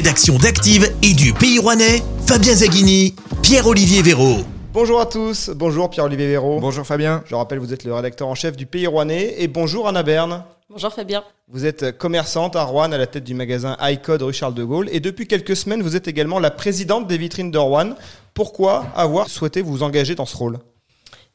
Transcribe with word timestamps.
Rédaction 0.00 0.38
d'Active 0.38 0.90
et 1.02 1.12
du 1.12 1.34
Pays 1.34 1.58
Rouennais, 1.58 2.02
Fabien 2.26 2.54
Zaghini, 2.54 3.14
Pierre-Olivier 3.42 4.00
Véraud. 4.00 4.46
Bonjour 4.72 4.98
à 4.98 5.04
tous, 5.04 5.50
bonjour 5.54 5.90
Pierre-Olivier 5.90 6.26
Véraud. 6.26 6.58
Bonjour 6.58 6.86
Fabien. 6.86 7.22
Je 7.26 7.34
rappelle, 7.34 7.58
vous 7.58 7.74
êtes 7.74 7.84
le 7.84 7.92
rédacteur 7.92 8.26
en 8.26 8.34
chef 8.34 8.56
du 8.56 8.64
Pays 8.64 8.86
Rouennais 8.86 9.34
et 9.36 9.46
bonjour 9.46 9.86
Anna 9.86 10.02
Berne. 10.02 10.42
Bonjour 10.70 10.90
Fabien. 10.90 11.22
Vous 11.48 11.66
êtes 11.66 11.98
commerçante 11.98 12.56
à 12.56 12.64
Rouen 12.64 12.90
à 12.92 12.96
la 12.96 13.06
tête 13.06 13.24
du 13.24 13.34
magasin 13.34 13.76
iCode 13.82 14.22
rue 14.22 14.32
Charles 14.32 14.54
de 14.54 14.64
Gaulle 14.64 14.88
et 14.90 15.00
depuis 15.00 15.26
quelques 15.26 15.54
semaines, 15.54 15.82
vous 15.82 15.96
êtes 15.96 16.08
également 16.08 16.38
la 16.38 16.50
présidente 16.50 17.06
des 17.06 17.18
vitrines 17.18 17.50
de 17.50 17.58
Rouen. 17.58 17.90
Pourquoi 18.32 18.86
avoir 18.96 19.28
souhaité 19.28 19.60
vous 19.60 19.82
engager 19.82 20.14
dans 20.14 20.24
ce 20.24 20.34
rôle? 20.34 20.60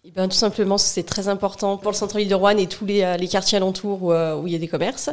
Eh 0.08 0.12
ben, 0.12 0.28
tout 0.28 0.38
simplement, 0.38 0.78
c'est 0.78 1.02
très 1.02 1.30
important 1.30 1.78
pour 1.78 1.90
le 1.90 1.98
centre-ville 1.98 2.30
de 2.30 2.36
Rouen 2.36 2.58
et 2.58 2.68
tous 2.68 2.86
les, 2.86 3.02
euh, 3.02 3.18
quartiers 3.26 3.56
alentours 3.56 4.04
où, 4.04 4.12
euh, 4.12 4.36
où, 4.36 4.46
il 4.46 4.54
y 4.54 4.56
a 4.56 4.60
des 4.60 4.68
commerces. 4.68 5.10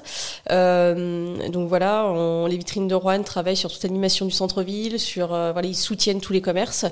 Euh, 0.50 1.48
donc 1.48 1.70
voilà, 1.70 2.12
les 2.46 2.58
vitrines 2.58 2.88
de 2.88 2.94
Rouen 2.94 3.22
travaillent 3.22 3.56
sur 3.56 3.72
toute 3.72 3.82
l'animation 3.84 4.26
du 4.26 4.32
centre-ville, 4.32 5.00
sur 5.00 5.28
voilà, 5.28 5.64
ils 5.64 5.74
soutiennent 5.74 6.20
tous 6.20 6.34
les 6.34 6.42
commerces. 6.42 6.84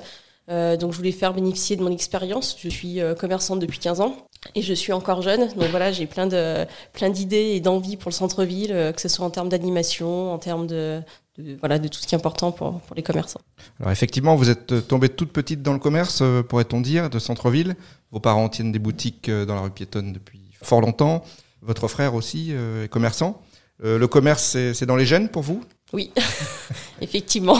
Donc 0.47 0.91
je 0.91 0.97
voulais 0.97 1.11
faire 1.11 1.33
bénéficier 1.33 1.75
de 1.75 1.83
mon 1.83 1.91
expérience. 1.91 2.57
Je 2.59 2.69
suis 2.69 2.99
commerçante 3.19 3.59
depuis 3.59 3.77
15 3.77 4.01
ans 4.01 4.15
et 4.55 4.61
je 4.61 4.73
suis 4.73 4.93
encore 4.93 5.21
jeune. 5.21 5.47
Donc 5.49 5.69
voilà, 5.69 5.91
j'ai 5.91 6.07
plein 6.07 6.27
de 6.27 6.65
plein 6.93 7.09
d'idées 7.09 7.53
et 7.55 7.59
d'envies 7.59 7.97
pour 7.97 8.09
le 8.09 8.15
centre-ville, 8.15 8.91
que 8.95 9.01
ce 9.01 9.07
soit 9.07 9.25
en 9.25 9.29
termes 9.29 9.49
d'animation, 9.49 10.33
en 10.33 10.37
termes 10.37 10.67
de, 10.67 11.01
de, 11.37 11.55
voilà, 11.59 11.79
de 11.79 11.87
tout 11.87 11.99
ce 11.99 12.07
qui 12.07 12.15
est 12.15 12.17
important 12.17 12.51
pour, 12.51 12.79
pour 12.81 12.95
les 12.95 13.03
commerçants. 13.03 13.41
Alors 13.79 13.91
effectivement, 13.91 14.35
vous 14.35 14.49
êtes 14.49 14.87
tombée 14.87 15.09
toute 15.09 15.31
petite 15.31 15.61
dans 15.61 15.73
le 15.73 15.79
commerce, 15.79 16.19
euh, 16.21 16.43
pourrait-on 16.43 16.81
dire, 16.81 17.09
de 17.09 17.19
centre-ville. 17.19 17.75
Vos 18.11 18.19
parents 18.19 18.49
tiennent 18.49 18.71
des 18.71 18.79
boutiques 18.79 19.29
euh, 19.29 19.45
dans 19.45 19.55
la 19.55 19.61
rue 19.61 19.71
piétonne 19.71 20.13
depuis 20.13 20.41
fort 20.61 20.81
longtemps. 20.81 21.23
Votre 21.61 21.87
frère 21.87 22.15
aussi 22.15 22.49
euh, 22.51 22.85
est 22.85 22.87
commerçant. 22.87 23.41
le 23.83 24.05
commerce, 24.07 24.57
c'est 24.73 24.85
dans 24.85 24.95
les 24.95 25.05
gènes 25.05 25.29
pour 25.29 25.41
vous? 25.41 25.63
Oui, 25.93 26.11
effectivement. 27.01 27.59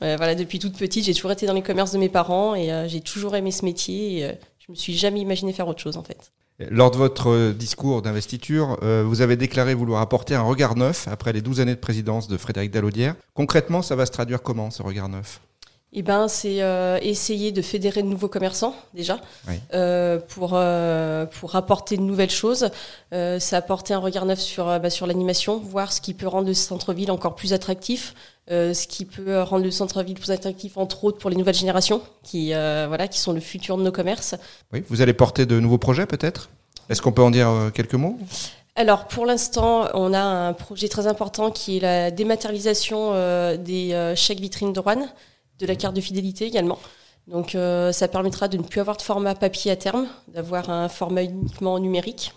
voilà, 0.00 0.34
depuis 0.34 0.58
toute 0.58 0.76
petite, 0.76 1.04
j'ai 1.04 1.14
toujours 1.14 1.32
été 1.32 1.46
dans 1.46 1.52
les 1.52 1.62
commerces 1.62 1.92
de 1.92 1.98
mes 1.98 2.08
parents 2.08 2.54
et 2.54 2.86
j'ai 2.88 3.00
toujours 3.00 3.34
aimé 3.34 3.50
ce 3.50 3.64
métier. 3.64 4.20
Et, 4.20 4.38
je 4.68 4.72
me 4.72 4.76
suis 4.76 4.96
jamais 4.96 5.20
imaginé 5.20 5.52
faire 5.52 5.66
autre 5.66 5.80
chose 5.80 5.96
en 5.96 6.02
fait. 6.02 6.30
Lors 6.70 6.90
de 6.90 6.96
votre 6.96 7.52
discours 7.52 8.02
d'investiture, 8.02 8.78
euh, 8.82 9.04
vous 9.06 9.20
avez 9.20 9.36
déclaré 9.36 9.74
vouloir 9.74 10.02
apporter 10.02 10.34
un 10.34 10.42
regard 10.42 10.76
neuf 10.76 11.06
après 11.08 11.32
les 11.32 11.40
12 11.40 11.60
années 11.60 11.74
de 11.74 11.80
présidence 11.80 12.26
de 12.26 12.36
Frédéric 12.36 12.72
Dallaudière. 12.72 13.14
Concrètement, 13.32 13.80
ça 13.80 13.94
va 13.94 14.06
se 14.06 14.10
traduire 14.10 14.42
comment, 14.42 14.70
ce 14.70 14.82
regard 14.82 15.08
neuf? 15.08 15.40
Eh 15.94 16.02
ben, 16.02 16.28
c'est 16.28 16.60
euh, 16.60 16.98
essayer 17.00 17.50
de 17.50 17.62
fédérer 17.62 18.02
de 18.02 18.08
nouveaux 18.08 18.28
commerçants 18.28 18.74
déjà 18.92 19.18
oui. 19.48 19.54
euh, 19.72 20.18
pour 20.18 20.50
euh, 20.52 21.24
pour 21.24 21.56
apporter 21.56 21.96
de 21.96 22.02
nouvelles 22.02 22.30
choses. 22.30 22.68
C'est 23.10 23.56
apporter 23.56 23.94
un 23.94 23.98
regard 23.98 24.26
neuf 24.26 24.38
sur 24.38 24.66
bah, 24.66 24.90
sur 24.90 25.06
l'animation, 25.06 25.58
voir 25.58 25.92
ce 25.92 26.02
qui 26.02 26.12
peut 26.12 26.28
rendre 26.28 26.46
le 26.46 26.54
centre-ville 26.54 27.10
encore 27.10 27.34
plus 27.34 27.54
attractif, 27.54 28.14
ce 28.50 28.86
qui 28.86 29.06
peut 29.06 29.40
rendre 29.40 29.64
le 29.64 29.70
centre-ville 29.70 30.14
plus 30.14 30.30
attractif 30.30 30.76
entre 30.76 31.04
autres 31.04 31.18
pour 31.18 31.30
les 31.30 31.36
nouvelles 31.36 31.54
générations 31.54 32.02
qui 32.22 32.48
voilà 32.50 33.08
qui 33.08 33.18
sont 33.18 33.32
le 33.32 33.40
futur 33.40 33.78
de 33.78 33.82
nos 33.82 33.92
commerces. 33.92 34.34
Oui, 34.74 34.84
vous 34.90 35.00
allez 35.00 35.14
porter 35.14 35.46
de 35.46 35.58
nouveaux 35.58 35.78
projets 35.78 36.04
peut-être? 36.04 36.50
Est-ce 36.90 37.00
qu'on 37.00 37.12
peut 37.12 37.22
en 37.22 37.30
dire 37.30 37.48
quelques 37.72 37.94
mots? 37.94 38.18
Alors 38.76 39.06
pour 39.06 39.24
l'instant, 39.24 39.88
on 39.94 40.12
a 40.12 40.20
un 40.20 40.52
projet 40.52 40.88
très 40.88 41.06
important 41.06 41.50
qui 41.50 41.78
est 41.78 41.80
la 41.80 42.10
dématérialisation 42.10 43.12
des 43.56 44.12
chèques 44.16 44.40
vitrines 44.40 44.74
de 44.74 44.80
Rouen 44.80 45.08
de 45.58 45.66
la 45.66 45.76
carte 45.76 45.94
de 45.94 46.00
fidélité 46.00 46.46
également. 46.46 46.78
Donc 47.28 47.54
euh, 47.54 47.92
ça 47.92 48.08
permettra 48.08 48.48
de 48.48 48.56
ne 48.56 48.62
plus 48.62 48.80
avoir 48.80 48.96
de 48.96 49.02
format 49.02 49.34
papier 49.34 49.70
à 49.70 49.76
terme, 49.76 50.08
d'avoir 50.28 50.70
un 50.70 50.88
format 50.88 51.22
uniquement 51.22 51.78
numérique. 51.78 52.32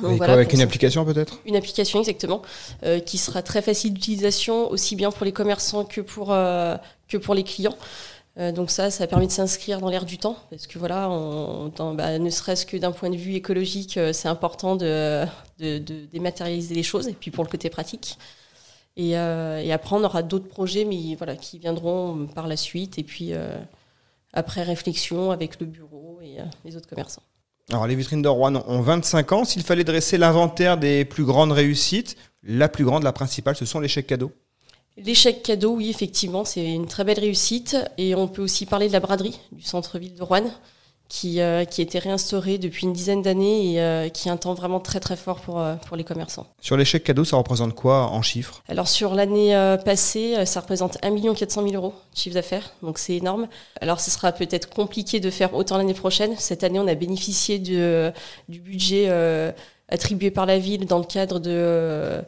Donc, 0.00 0.16
voilà, 0.16 0.32
avec 0.32 0.52
une 0.52 0.62
application 0.62 1.04
peut-être? 1.04 1.40
Une 1.44 1.56
application 1.56 1.98
exactement, 1.98 2.40
euh, 2.84 3.00
qui 3.00 3.18
sera 3.18 3.42
très 3.42 3.60
facile 3.60 3.92
d'utilisation 3.92 4.70
aussi 4.70 4.96
bien 4.96 5.10
pour 5.10 5.26
les 5.26 5.32
commerçants 5.32 5.84
que 5.84 6.00
pour, 6.00 6.32
euh, 6.32 6.76
que 7.08 7.18
pour 7.18 7.34
les 7.34 7.44
clients. 7.44 7.76
Donc 8.54 8.70
ça, 8.70 8.90
ça 8.90 9.06
permet 9.06 9.26
de 9.26 9.32
s'inscrire 9.32 9.80
dans 9.80 9.90
l'air 9.90 10.06
du 10.06 10.16
temps, 10.16 10.36
parce 10.48 10.66
que 10.66 10.78
voilà, 10.78 11.10
on, 11.10 11.70
dans, 11.76 11.92
bah, 11.92 12.18
ne 12.18 12.30
serait-ce 12.30 12.64
que 12.64 12.78
d'un 12.78 12.92
point 12.92 13.10
de 13.10 13.16
vue 13.16 13.34
écologique, 13.34 13.98
c'est 14.12 14.28
important 14.28 14.76
de, 14.76 15.26
de, 15.58 15.76
de, 15.76 16.06
dématérialiser 16.10 16.74
les 16.74 16.82
choses, 16.82 17.06
et 17.08 17.12
puis 17.12 17.30
pour 17.30 17.44
le 17.44 17.50
côté 17.50 17.68
pratique. 17.68 18.16
Et, 18.96 19.16
euh, 19.16 19.62
et, 19.62 19.72
après, 19.72 19.96
on 19.96 20.04
aura 20.04 20.22
d'autres 20.22 20.48
projets, 20.48 20.84
mais 20.84 21.14
voilà, 21.16 21.36
qui 21.36 21.58
viendront 21.58 22.26
par 22.34 22.46
la 22.46 22.56
suite. 22.56 22.98
Et 22.98 23.02
puis, 23.02 23.32
euh, 23.32 23.56
après 24.32 24.62
réflexion 24.62 25.30
avec 25.30 25.60
le 25.60 25.66
bureau 25.66 26.18
et 26.22 26.40
euh, 26.40 26.44
les 26.64 26.76
autres 26.76 26.88
commerçants. 26.88 27.22
Alors, 27.70 27.86
les 27.86 27.94
vitrines 27.94 28.22
de 28.22 28.28
Rouen 28.28 28.56
ont 28.66 28.80
25 28.80 29.32
ans. 29.32 29.44
S'il 29.44 29.62
fallait 29.62 29.84
dresser 29.84 30.18
l'inventaire 30.18 30.76
des 30.76 31.04
plus 31.04 31.24
grandes 31.24 31.52
réussites, 31.52 32.16
la 32.42 32.68
plus 32.68 32.84
grande, 32.84 33.04
la 33.04 33.12
principale, 33.12 33.56
ce 33.56 33.64
sont 33.64 33.80
les 33.80 33.88
chèques 33.88 34.08
cadeaux 34.08 34.32
les 35.02 35.14
chèques 35.14 35.42
cadeaux, 35.42 35.76
oui, 35.76 35.88
effectivement, 35.88 36.44
c'est 36.44 36.74
une 36.74 36.86
très 36.86 37.04
belle 37.04 37.20
réussite. 37.20 37.76
Et 37.96 38.14
on 38.14 38.28
peut 38.28 38.42
aussi 38.42 38.66
parler 38.66 38.88
de 38.88 38.92
la 38.92 39.00
braderie 39.00 39.38
du 39.52 39.62
centre-ville 39.62 40.14
de 40.14 40.22
Rouen 40.22 40.50
qui, 41.10 41.40
euh, 41.40 41.64
qui 41.64 41.80
a 41.80 41.84
été 41.84 41.98
réinstauré 41.98 42.56
depuis 42.56 42.86
une 42.86 42.92
dizaine 42.92 43.20
d'années 43.20 43.72
et 43.72 43.80
euh, 43.82 44.08
qui 44.08 44.28
est 44.28 44.30
un 44.30 44.36
temps 44.36 44.54
vraiment 44.54 44.78
très 44.78 45.00
très 45.00 45.16
fort 45.16 45.40
pour, 45.40 45.58
euh, 45.58 45.74
pour 45.86 45.96
les 45.96 46.04
commerçants. 46.04 46.46
Sur 46.60 46.76
les 46.76 46.84
chèques 46.84 47.02
cadeaux, 47.02 47.24
ça 47.24 47.36
représente 47.36 47.74
quoi 47.74 48.06
en 48.06 48.22
chiffres? 48.22 48.62
Alors 48.68 48.86
sur 48.86 49.14
l'année 49.14 49.54
euh, 49.54 49.76
passée, 49.76 50.36
euh, 50.36 50.44
ça 50.44 50.60
représente 50.60 50.98
1 51.02 51.34
400 51.34 51.68
000 51.68 51.74
euros 51.74 51.94
de 52.14 52.18
chiffre 52.18 52.34
d'affaires, 52.34 52.70
donc 52.82 52.98
c'est 52.98 53.16
énorme. 53.16 53.48
Alors 53.80 53.98
ce 53.98 54.10
sera 54.10 54.30
peut-être 54.30 54.70
compliqué 54.70 55.18
de 55.18 55.30
faire 55.30 55.52
autant 55.54 55.78
l'année 55.78 55.94
prochaine. 55.94 56.34
Cette 56.38 56.62
année, 56.62 56.78
on 56.78 56.86
a 56.86 56.94
bénéficié 56.94 57.58
de, 57.58 58.12
du 58.48 58.60
budget 58.60 59.06
euh, 59.08 59.50
attribué 59.88 60.30
par 60.30 60.46
la 60.46 60.60
ville 60.60 60.86
dans 60.86 60.98
le 60.98 61.04
cadre 61.04 61.40
de 61.40 62.22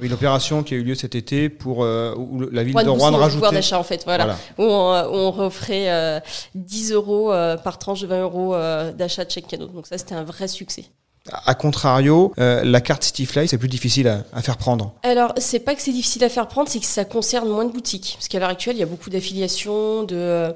oui, 0.00 0.08
l'opération 0.08 0.62
qui 0.62 0.74
a 0.74 0.76
eu 0.76 0.82
lieu 0.82 0.94
cet 0.94 1.14
été 1.14 1.48
pour 1.48 1.84
euh, 1.84 2.14
où 2.16 2.40
la 2.40 2.62
ville 2.62 2.74
Rouen 2.74 2.84
de 2.84 2.90
Rouen 2.90 3.10
rajoutait. 3.10 3.34
pouvoir 3.34 3.52
d'achat 3.52 3.78
en 3.78 3.82
fait, 3.82 4.02
voilà, 4.04 4.24
voilà. 4.24 4.38
Où 4.58 4.62
on, 4.62 5.34
on 5.36 5.40
offrait 5.46 5.90
euh, 5.90 6.20
10 6.54 6.92
euros 6.92 7.32
euh, 7.32 7.56
par 7.56 7.78
tranche 7.78 8.00
de 8.00 8.06
20 8.06 8.22
euros 8.22 8.54
euh, 8.54 8.92
d'achat 8.92 9.24
de 9.24 9.30
chèque 9.30 9.48
cadeau. 9.48 9.66
Donc 9.66 9.86
ça, 9.86 9.98
c'était 9.98 10.14
un 10.14 10.24
vrai 10.24 10.48
succès. 10.48 10.84
A 11.32 11.54
contrario, 11.54 12.32
euh, 12.38 12.64
la 12.64 12.80
carte 12.80 13.04
Cityfly, 13.04 13.46
c'est 13.46 13.58
plus 13.58 13.68
difficile 13.68 14.08
à, 14.08 14.24
à, 14.32 14.40
faire 14.40 14.56
prendre. 14.56 14.94
Alors, 15.02 15.34
c'est 15.36 15.60
pas 15.60 15.74
que 15.74 15.82
c'est 15.82 15.92
difficile 15.92 16.24
à 16.24 16.30
faire 16.30 16.48
prendre, 16.48 16.68
c'est 16.68 16.80
que 16.80 16.86
ça 16.86 17.04
concerne 17.04 17.48
moins 17.48 17.66
de 17.66 17.72
boutiques. 17.72 18.14
Parce 18.16 18.28
qu'à 18.28 18.38
l'heure 18.38 18.48
actuelle, 18.48 18.76
il 18.76 18.80
y 18.80 18.82
a 18.82 18.86
beaucoup 18.86 19.10
d'affiliations, 19.10 20.02
de 20.04 20.52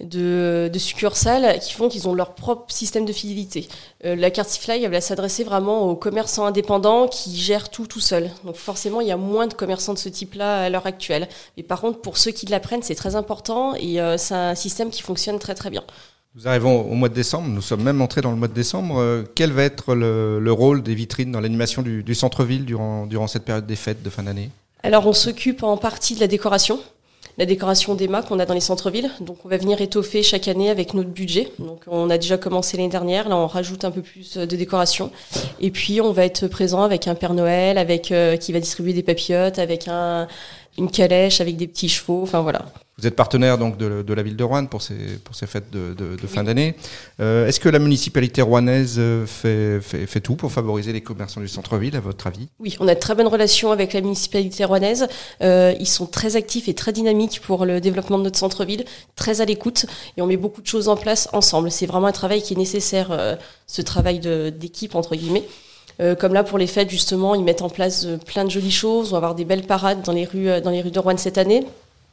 de, 0.00 0.70
de, 0.72 0.78
succursales 0.78 1.58
qui 1.60 1.72
font 1.72 1.88
qu'ils 1.88 2.08
ont 2.08 2.14
leur 2.14 2.34
propre 2.34 2.72
système 2.72 3.04
de 3.04 3.12
fidélité. 3.12 3.68
Euh, 4.04 4.14
la 4.16 4.30
Cartifly, 4.30 4.84
elle 4.84 4.90
va 4.90 5.00
s'adresser 5.00 5.44
vraiment 5.44 5.88
aux 5.88 5.96
commerçants 5.96 6.44
indépendants 6.44 7.08
qui 7.08 7.36
gèrent 7.36 7.70
tout 7.70 7.86
tout 7.86 8.00
seuls. 8.00 8.30
Donc 8.44 8.56
forcément, 8.56 9.00
il 9.00 9.08
y 9.08 9.12
a 9.12 9.16
moins 9.16 9.46
de 9.46 9.54
commerçants 9.54 9.94
de 9.94 9.98
ce 9.98 10.08
type-là 10.08 10.64
à 10.64 10.68
l'heure 10.68 10.86
actuelle. 10.86 11.28
Mais 11.56 11.62
par 11.62 11.80
contre, 11.80 12.00
pour 12.00 12.18
ceux 12.18 12.30
qui 12.30 12.46
l'apprennent, 12.46 12.82
c'est 12.82 12.94
très 12.94 13.16
important 13.16 13.74
et 13.74 14.00
euh, 14.00 14.16
c'est 14.18 14.34
un 14.34 14.54
système 14.54 14.90
qui 14.90 15.02
fonctionne 15.02 15.38
très 15.38 15.54
très 15.54 15.70
bien. 15.70 15.82
Nous 16.34 16.46
arrivons 16.46 16.82
au 16.82 16.94
mois 16.94 17.08
de 17.08 17.14
décembre, 17.14 17.48
nous 17.48 17.62
sommes 17.62 17.82
même 17.82 18.02
entrés 18.02 18.20
dans 18.20 18.30
le 18.30 18.36
mois 18.36 18.48
de 18.48 18.52
décembre. 18.52 18.98
Euh, 18.98 19.24
quel 19.34 19.52
va 19.52 19.62
être 19.62 19.94
le, 19.94 20.38
le, 20.38 20.52
rôle 20.52 20.82
des 20.82 20.94
vitrines 20.94 21.32
dans 21.32 21.40
l'animation 21.40 21.80
du, 21.80 22.02
du 22.02 22.14
centre-ville 22.14 22.66
durant, 22.66 23.06
durant 23.06 23.26
cette 23.26 23.44
période 23.44 23.66
des 23.66 23.76
fêtes 23.76 24.02
de 24.02 24.10
fin 24.10 24.24
d'année? 24.24 24.50
Alors 24.82 25.06
on 25.06 25.14
s'occupe 25.14 25.62
en 25.62 25.78
partie 25.78 26.14
de 26.14 26.20
la 26.20 26.26
décoration 26.26 26.78
la 27.38 27.44
décoration 27.44 27.94
d'EMA 27.94 28.22
qu'on 28.22 28.38
a 28.38 28.46
dans 28.46 28.54
les 28.54 28.60
centres-villes. 28.60 29.10
Donc 29.20 29.38
on 29.44 29.48
va 29.48 29.56
venir 29.56 29.80
étoffer 29.80 30.22
chaque 30.22 30.48
année 30.48 30.70
avec 30.70 30.94
notre 30.94 31.10
budget. 31.10 31.52
Donc 31.58 31.82
on 31.86 32.08
a 32.10 32.18
déjà 32.18 32.38
commencé 32.38 32.76
l'année 32.76 32.88
dernière, 32.88 33.28
là 33.28 33.36
on 33.36 33.46
rajoute 33.46 33.84
un 33.84 33.90
peu 33.90 34.02
plus 34.02 34.36
de 34.36 34.56
décoration. 34.56 35.10
Et 35.60 35.70
puis 35.70 36.00
on 36.00 36.12
va 36.12 36.24
être 36.24 36.48
présent 36.48 36.82
avec 36.82 37.08
un 37.08 37.14
Père 37.14 37.34
Noël, 37.34 37.78
avec 37.78 38.10
euh, 38.10 38.36
qui 38.36 38.52
va 38.52 38.60
distribuer 38.60 38.92
des 38.92 39.02
papillotes, 39.02 39.58
avec 39.58 39.88
un, 39.88 40.28
une 40.78 40.90
calèche, 40.90 41.40
avec 41.40 41.56
des 41.56 41.66
petits 41.66 41.88
chevaux, 41.88 42.22
enfin 42.22 42.40
voilà. 42.40 42.66
Vous 42.98 43.06
êtes 43.06 43.14
partenaire 43.14 43.58
donc 43.58 43.76
de, 43.76 44.00
de, 44.00 44.14
la 44.14 44.22
ville 44.22 44.36
de 44.36 44.44
Rouen 44.44 44.64
pour 44.64 44.80
ces, 44.80 44.94
pour 45.22 45.34
ces 45.34 45.46
fêtes 45.46 45.70
de, 45.70 45.92
de, 45.92 46.16
de 46.16 46.26
fin 46.26 46.42
d'année. 46.42 46.74
Euh, 47.20 47.46
Est-ce 47.46 47.60
que 47.60 47.68
la 47.68 47.78
municipalité 47.78 48.40
rouennaise 48.40 48.98
fait, 49.26 49.82
fait, 49.82 50.06
fait, 50.06 50.20
tout 50.20 50.34
pour 50.34 50.50
favoriser 50.50 50.94
les 50.94 51.02
commerçants 51.02 51.42
du 51.42 51.48
centre-ville, 51.48 51.94
à 51.94 52.00
votre 52.00 52.26
avis? 52.26 52.48
Oui, 52.58 52.74
on 52.80 52.88
a 52.88 52.94
de 52.94 53.00
très 53.00 53.14
bonnes 53.14 53.26
relations 53.26 53.70
avec 53.70 53.92
la 53.92 54.00
municipalité 54.00 54.64
rouennaise. 54.64 55.08
Euh, 55.42 55.74
ils 55.78 55.88
sont 55.88 56.06
très 56.06 56.36
actifs 56.36 56.68
et 56.68 56.74
très 56.74 56.94
dynamiques 56.94 57.42
pour 57.42 57.66
le 57.66 57.82
développement 57.82 58.16
de 58.16 58.24
notre 58.24 58.38
centre-ville, 58.38 58.86
très 59.14 59.42
à 59.42 59.44
l'écoute 59.44 59.84
et 60.16 60.22
on 60.22 60.26
met 60.26 60.38
beaucoup 60.38 60.62
de 60.62 60.66
choses 60.66 60.88
en 60.88 60.96
place 60.96 61.28
ensemble. 61.34 61.70
C'est 61.70 61.86
vraiment 61.86 62.06
un 62.06 62.12
travail 62.12 62.40
qui 62.40 62.54
est 62.54 62.56
nécessaire, 62.56 63.08
euh, 63.10 63.36
ce 63.66 63.82
travail 63.82 64.20
d'équipe 64.20 64.94
entre 64.94 65.16
guillemets. 65.16 65.44
Euh, 66.00 66.14
comme 66.14 66.34
là 66.34 66.44
pour 66.44 66.58
les 66.58 66.66
fêtes 66.66 66.90
justement, 66.90 67.34
ils 67.34 67.44
mettent 67.44 67.62
en 67.62 67.70
place 67.70 68.04
euh, 68.04 68.18
plein 68.18 68.44
de 68.44 68.50
jolies 68.50 68.70
choses. 68.70 69.08
On 69.08 69.12
va 69.12 69.18
avoir 69.18 69.34
des 69.34 69.44
belles 69.44 69.66
parades 69.66 70.02
dans 70.02 70.12
les 70.12 70.24
rues, 70.24 70.50
euh, 70.50 70.60
dans 70.60 70.70
les 70.70 70.82
rues 70.82 70.90
de 70.90 70.98
Rouen 70.98 71.16
cette 71.16 71.38
année. 71.38 71.66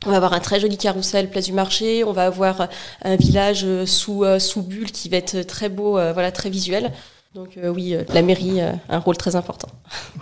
On 0.06 0.10
va 0.10 0.18
avoir 0.18 0.34
un 0.34 0.40
très 0.40 0.60
joli 0.60 0.78
carrousel 0.78 1.30
place 1.30 1.46
du 1.46 1.54
marché. 1.54 2.04
On 2.04 2.12
va 2.12 2.26
avoir 2.26 2.68
un 3.04 3.16
village 3.16 3.66
sous 3.86 4.26
sous 4.38 4.62
bulle 4.62 4.92
qui 4.92 5.08
va 5.08 5.16
être 5.16 5.44
très 5.44 5.70
beau, 5.70 5.92
voilà 5.92 6.30
très 6.30 6.50
visuel. 6.50 6.92
Donc 7.36 7.58
euh, 7.58 7.70
oui, 7.70 7.96
euh, 7.96 8.04
la 8.14 8.22
mairie 8.22 8.62
a 8.62 8.76
un 8.90 9.00
rôle 9.00 9.18
très 9.18 9.36
important. 9.36 9.68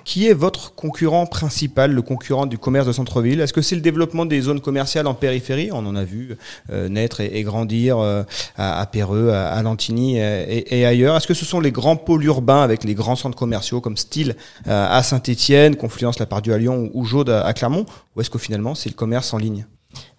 Qui 0.05 0.27
est 0.27 0.33
votre 0.33 0.73
concurrent 0.75 1.25
principal, 1.25 1.91
le 1.91 2.01
concurrent 2.01 2.45
du 2.45 2.57
commerce 2.57 2.87
de 2.87 2.93
centre-ville? 2.93 3.41
Est-ce 3.41 3.51
que 3.51 3.61
c'est 3.61 3.75
le 3.75 3.81
développement 3.81 4.25
des 4.25 4.39
zones 4.39 4.61
commerciales 4.61 5.07
en 5.07 5.13
périphérie? 5.13 5.71
On 5.73 5.85
en 5.85 5.95
a 5.97 6.05
vu 6.05 6.37
euh, 6.71 6.87
naître 6.87 7.19
et, 7.19 7.37
et 7.37 7.43
grandir 7.43 7.99
euh, 7.99 8.23
à, 8.55 8.79
à 8.79 8.85
Péreux, 8.85 9.29
à, 9.29 9.49
à 9.49 9.61
euh, 9.61 10.45
et, 10.47 10.79
et 10.79 10.85
ailleurs. 10.85 11.17
Est-ce 11.17 11.27
que 11.27 11.33
ce 11.33 11.43
sont 11.43 11.59
les 11.59 11.71
grands 11.71 11.97
pôles 11.97 12.23
urbains 12.23 12.61
avec 12.63 12.85
les 12.85 12.95
grands 12.95 13.17
centres 13.17 13.37
commerciaux 13.37 13.81
comme 13.81 13.97
Style 13.97 14.37
euh, 14.67 14.87
à 14.89 15.03
Saint-Étienne, 15.03 15.75
Confluence 15.75 16.17
la 16.17 16.25
part 16.25 16.41
du 16.41 16.53
à 16.53 16.57
Lyon 16.57 16.89
ou, 16.93 17.01
ou 17.01 17.05
Jaude 17.05 17.29
à, 17.29 17.45
à 17.45 17.51
Clermont? 17.51 17.85
Ou 18.15 18.21
est-ce 18.21 18.29
qu'au 18.29 18.39
finalement 18.39 18.73
c'est 18.73 18.89
le 18.89 18.95
commerce 18.95 19.33
en 19.33 19.37
ligne? 19.37 19.65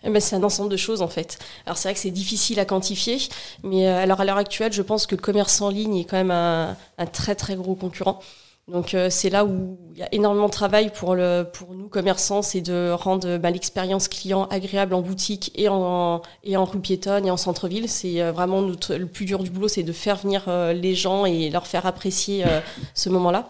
Eh 0.05 0.11
ben, 0.11 0.21
c'est 0.21 0.37
un 0.37 0.43
ensemble 0.43 0.71
de 0.71 0.77
choses 0.77 1.03
en 1.03 1.09
fait. 1.09 1.39
Alors 1.67 1.77
c'est 1.77 1.89
vrai 1.89 1.95
que 1.95 2.01
c'est 2.01 2.11
difficile 2.11 2.59
à 2.61 2.65
quantifier, 2.65 3.19
mais 3.63 3.87
euh, 3.87 4.03
alors 4.03 4.21
à 4.21 4.25
l'heure 4.25 4.37
actuelle, 4.37 4.73
je 4.73 4.83
pense 4.83 5.07
que 5.07 5.15
le 5.15 5.21
commerce 5.21 5.61
en 5.61 5.69
ligne 5.69 5.97
est 5.99 6.05
quand 6.05 6.17
même 6.17 6.31
un, 6.31 6.77
un 6.99 7.07
très 7.07 7.35
très 7.35 7.55
gros 7.55 7.75
concurrent. 7.75 8.21
Donc 8.69 8.95
euh, 8.95 9.11
c'est 9.11 9.29
là 9.29 9.45
où 9.45 9.77
il 9.93 9.99
y 9.99 10.03
a 10.05 10.09
énormément 10.13 10.47
de 10.47 10.53
travail 10.53 10.93
pour, 10.93 11.17
le, 11.17 11.45
pour 11.53 11.75
nous 11.75 11.89
commerçants, 11.89 12.43
c'est 12.43 12.61
de 12.61 12.93
rendre 12.93 13.37
bah, 13.39 13.51
l'expérience 13.51 14.07
client 14.07 14.47
agréable 14.51 14.95
en 14.95 15.03
boutique 15.03 15.51
et 15.57 15.69
en, 15.69 16.23
et 16.45 16.57
en 16.57 16.65
rue 16.65 16.79
piétonne 16.81 17.27
et 17.27 17.31
en 17.31 17.37
centre-ville. 17.37 17.89
C'est 17.89 18.23
euh, 18.23 18.31
vraiment 18.31 18.63
notre, 18.63 18.95
le 18.95 19.07
plus 19.07 19.25
dur 19.25 19.43
du 19.43 19.51
boulot, 19.51 19.67
c'est 19.67 19.83
de 19.83 19.93
faire 19.93 20.17
venir 20.17 20.45
euh, 20.47 20.73
les 20.73 20.95
gens 20.95 21.27
et 21.27 21.51
leur 21.51 21.67
faire 21.67 21.87
apprécier 21.87 22.45
euh, 22.47 22.61
ce 22.95 23.09
moment-là. 23.09 23.49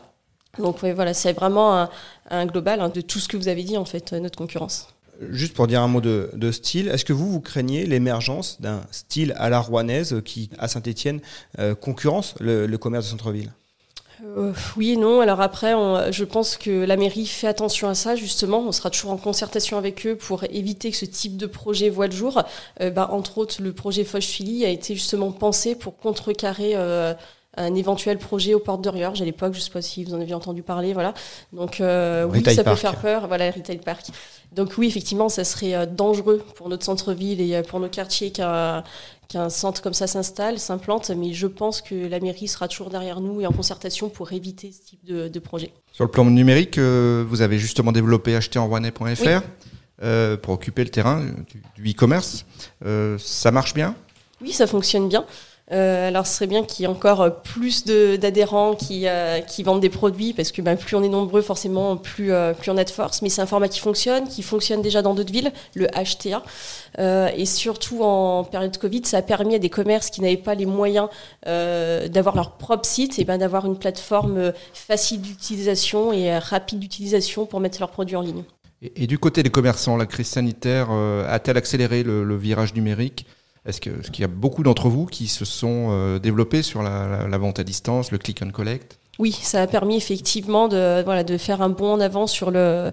Donc 0.58 0.82
ouais, 0.82 0.94
voilà, 0.94 1.12
c'est 1.14 1.32
vraiment 1.34 1.78
un, 1.78 1.90
un 2.30 2.46
global 2.46 2.80
hein, 2.80 2.88
de 2.88 3.02
tout 3.02 3.18
ce 3.20 3.28
que 3.28 3.36
vous 3.36 3.48
avez 3.48 3.64
dit 3.64 3.76
en 3.76 3.84
fait, 3.84 4.12
euh, 4.14 4.18
notre 4.18 4.38
concurrence. 4.38 4.88
Juste 5.30 5.54
pour 5.54 5.66
dire 5.66 5.80
un 5.80 5.88
mot 5.88 6.00
de, 6.00 6.50
style, 6.50 6.88
est-ce 6.88 7.04
que 7.04 7.12
vous, 7.12 7.30
vous 7.30 7.40
craignez 7.40 7.86
l'émergence 7.86 8.60
d'un 8.60 8.82
style 8.90 9.34
à 9.36 9.48
la 9.48 9.60
rouennaise 9.60 10.20
qui, 10.24 10.50
à 10.58 10.68
Saint-Étienne, 10.68 11.20
euh, 11.58 11.74
concurrence 11.74 12.34
le, 12.40 12.66
commerce 12.76 13.06
de 13.06 13.10
centre-ville? 13.10 13.52
Euh, 14.24 14.52
oui 14.76 14.92
et 14.92 14.96
non. 14.96 15.20
Alors 15.20 15.40
après, 15.40 15.72
je 16.12 16.24
pense 16.24 16.56
que 16.56 16.70
la 16.70 16.96
mairie 16.96 17.26
fait 17.26 17.48
attention 17.48 17.88
à 17.88 17.94
ça, 17.94 18.14
justement. 18.14 18.60
On 18.60 18.72
sera 18.72 18.90
toujours 18.90 19.10
en 19.10 19.16
concertation 19.16 19.78
avec 19.78 20.06
eux 20.06 20.16
pour 20.16 20.44
éviter 20.44 20.90
que 20.90 20.96
ce 20.96 21.04
type 21.04 21.36
de 21.36 21.46
projet 21.46 21.88
voit 21.88 22.06
le 22.06 22.12
jour. 22.12 22.42
Euh, 22.80 22.90
bah, 22.90 23.08
entre 23.12 23.38
autres, 23.38 23.60
le 23.60 23.72
projet 23.72 24.04
Foch-Philly 24.04 24.64
a 24.64 24.68
été 24.68 24.94
justement 24.94 25.32
pensé 25.32 25.74
pour 25.74 25.96
contrecarrer 25.96 26.74
un 27.56 27.74
éventuel 27.74 28.18
projet 28.18 28.54
aux 28.54 28.60
portes 28.60 28.82
de 28.82 28.88
Riorges 28.88 29.20
à 29.20 29.24
l'époque. 29.24 29.52
Je 29.52 29.58
ne 29.58 29.62
sais 29.62 29.70
pas 29.70 29.82
si 29.82 30.04
vous 30.04 30.14
en 30.14 30.20
avez 30.20 30.34
entendu 30.34 30.62
parler. 30.62 30.92
Voilà. 30.94 31.12
Donc 31.52 31.80
euh, 31.80 32.24
oui, 32.24 32.42
ça 32.44 32.64
Park. 32.64 32.76
peut 32.76 32.80
faire 32.80 32.96
peur. 32.96 33.28
Voilà, 33.28 33.50
Retail 33.50 33.78
Park. 33.78 34.06
Donc 34.52 34.74
oui, 34.78 34.86
effectivement, 34.86 35.28
ça 35.28 35.44
serait 35.44 35.74
euh, 35.74 35.86
dangereux 35.86 36.42
pour 36.56 36.68
notre 36.68 36.84
centre-ville 36.84 37.40
et 37.40 37.56
euh, 37.56 37.62
pour 37.62 37.80
nos 37.80 37.88
quartiers 37.88 38.30
qu'un 38.32 38.84
qu'un 39.28 39.48
centre 39.48 39.80
comme 39.80 39.94
ça 39.94 40.06
s'installe, 40.06 40.58
s'implante, 40.58 41.10
mais 41.10 41.32
je 41.32 41.46
pense 41.46 41.80
que 41.80 41.94
la 42.06 42.20
mairie 42.20 42.48
sera 42.48 42.68
toujours 42.68 42.90
derrière 42.90 43.20
nous 43.20 43.40
et 43.40 43.46
en 43.46 43.52
concertation 43.52 44.10
pour 44.10 44.30
éviter 44.32 44.72
ce 44.72 44.82
type 44.90 45.02
de, 45.06 45.28
de 45.28 45.38
projet. 45.38 45.72
Sur 45.92 46.04
le 46.04 46.10
plan 46.10 46.26
numérique, 46.26 46.76
euh, 46.76 47.24
vous 47.26 47.40
avez 47.40 47.58
justement 47.58 47.92
développé 47.92 48.36
acheterenrouennais.fr 48.36 49.40
Oui. 50.02 50.36
pour 50.42 50.52
occuper 50.52 50.84
le 50.84 50.90
terrain 50.90 51.24
du, 51.48 51.62
du 51.82 51.90
e-commerce. 51.92 52.44
Ça 53.18 53.50
marche 53.50 53.72
bien? 53.72 53.94
Oui, 54.42 54.52
ça 54.52 54.66
fonctionne 54.66 55.08
bien. 55.08 55.24
Euh, 55.72 56.08
alors, 56.08 56.26
ce 56.26 56.34
serait 56.34 56.46
bien 56.46 56.64
qu'il 56.64 56.82
y 56.82 56.84
ait 56.84 56.90
encore 56.90 57.22
euh, 57.22 57.30
plus 57.30 57.84
de- 57.84 58.16
d'adhérents 58.16 58.74
qui, 58.74 59.08
euh, 59.08 59.40
qui 59.40 59.62
vendent 59.62 59.80
des 59.80 59.88
produits, 59.88 60.34
parce 60.34 60.52
que 60.52 60.60
ben, 60.60 60.76
plus 60.76 60.96
on 60.96 61.02
est 61.02 61.08
nombreux, 61.08 61.40
forcément, 61.40 61.96
plus, 61.96 62.32
on 62.32 62.76
a 62.76 62.84
de 62.84 62.90
force. 62.90 63.22
Mais 63.22 63.28
c'est 63.28 63.40
un 63.40 63.46
format 63.46 63.68
qui 63.68 63.80
fonctionne, 63.80 64.28
qui 64.28 64.42
fonctionne 64.42 64.82
déjà 64.82 65.00
dans 65.02 65.14
d'autres 65.14 65.32
villes, 65.32 65.52
le 65.74 65.86
HTA. 65.86 66.42
Et 67.34 67.46
surtout 67.46 68.02
en 68.02 68.44
période 68.44 68.76
Covid, 68.76 69.02
ça 69.04 69.18
a 69.18 69.22
permis 69.22 69.54
à 69.54 69.58
des 69.58 69.70
commerces 69.70 70.10
qui 70.10 70.20
n'avaient 70.20 70.36
pas 70.36 70.54
les 70.54 70.66
moyens 70.66 71.08
d'avoir 71.46 72.36
leur 72.36 72.52
propre 72.52 72.86
site, 72.86 73.18
et 73.18 73.24
ben, 73.24 73.38
d'avoir 73.38 73.66
une 73.66 73.78
plateforme 73.78 74.52
facile 74.74 75.22
d'utilisation 75.22 76.12
et 76.12 76.36
rapide 76.38 76.80
d'utilisation 76.80 77.46
pour 77.46 77.60
mettre 77.60 77.78
leurs 77.80 77.90
produits 77.90 78.16
en 78.16 78.22
ligne. 78.22 78.42
et, 78.82 79.06
du 79.06 79.18
côté 79.18 79.42
des 79.42 79.50
commerçants, 79.50 79.96
la 79.96 80.06
crise 80.06 80.28
sanitaire 80.28 80.90
a-t-elle 80.90 81.56
accéléré 81.56 82.02
le 82.02 82.36
virage 82.36 82.74
numérique? 82.74 83.26
Est-ce 83.64 83.80
qu'il 83.80 84.20
y 84.20 84.24
a 84.24 84.28
beaucoup 84.28 84.64
d'entre 84.64 84.88
vous 84.88 85.06
qui 85.06 85.28
se 85.28 85.44
sont 85.44 85.88
euh, 85.90 86.18
développés 86.18 86.62
sur 86.62 86.82
la, 86.82 87.38
vente 87.38 87.60
à 87.60 87.64
distance, 87.64 88.10
le 88.10 88.18
click 88.18 88.42
and 88.42 88.50
collect? 88.50 88.98
Oui, 89.20 89.30
ça 89.30 89.62
a 89.62 89.66
permis 89.68 89.96
effectivement 89.96 90.66
de, 90.66 91.02
voilà, 91.04 91.22
de 91.22 91.36
faire 91.36 91.62
un 91.62 91.68
bond 91.68 91.92
en 91.92 92.00
avant 92.00 92.26
sur 92.26 92.50
le, 92.50 92.90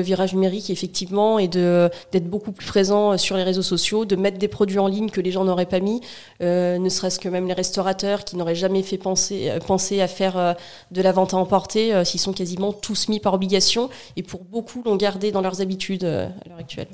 virage 0.00 0.32
numérique, 0.34 0.70
effectivement, 0.70 1.38
et 1.38 1.46
d'être 1.46 2.28
beaucoup 2.28 2.50
plus 2.50 2.66
présent 2.66 3.16
sur 3.16 3.36
les 3.36 3.44
réseaux 3.44 3.62
sociaux, 3.62 4.04
de 4.04 4.16
mettre 4.16 4.38
des 4.38 4.48
produits 4.48 4.80
en 4.80 4.88
ligne 4.88 5.10
que 5.10 5.20
les 5.20 5.30
gens 5.30 5.44
n'auraient 5.44 5.66
pas 5.66 5.78
mis, 5.78 6.00
euh, 6.42 6.78
ne 6.78 6.88
serait-ce 6.88 7.20
que 7.20 7.28
même 7.28 7.46
les 7.46 7.52
restaurateurs 7.52 8.24
qui 8.24 8.36
n'auraient 8.36 8.56
jamais 8.56 8.82
fait 8.82 8.98
penser, 8.98 9.50
euh, 9.50 9.60
penser 9.60 10.00
à 10.00 10.08
faire 10.08 10.56
de 10.90 11.02
la 11.02 11.12
vente 11.12 11.32
à 11.34 11.36
emporter, 11.36 12.04
s'ils 12.04 12.18
sont 12.18 12.32
quasiment 12.32 12.72
tous 12.72 13.08
mis 13.08 13.20
par 13.20 13.34
obligation, 13.34 13.88
et 14.16 14.24
pour 14.24 14.42
beaucoup 14.42 14.82
l'ont 14.84 14.96
gardé 14.96 15.30
dans 15.30 15.42
leurs 15.42 15.60
habitudes 15.60 16.04
à 16.04 16.48
l'heure 16.48 16.58
actuelle. 16.58 16.88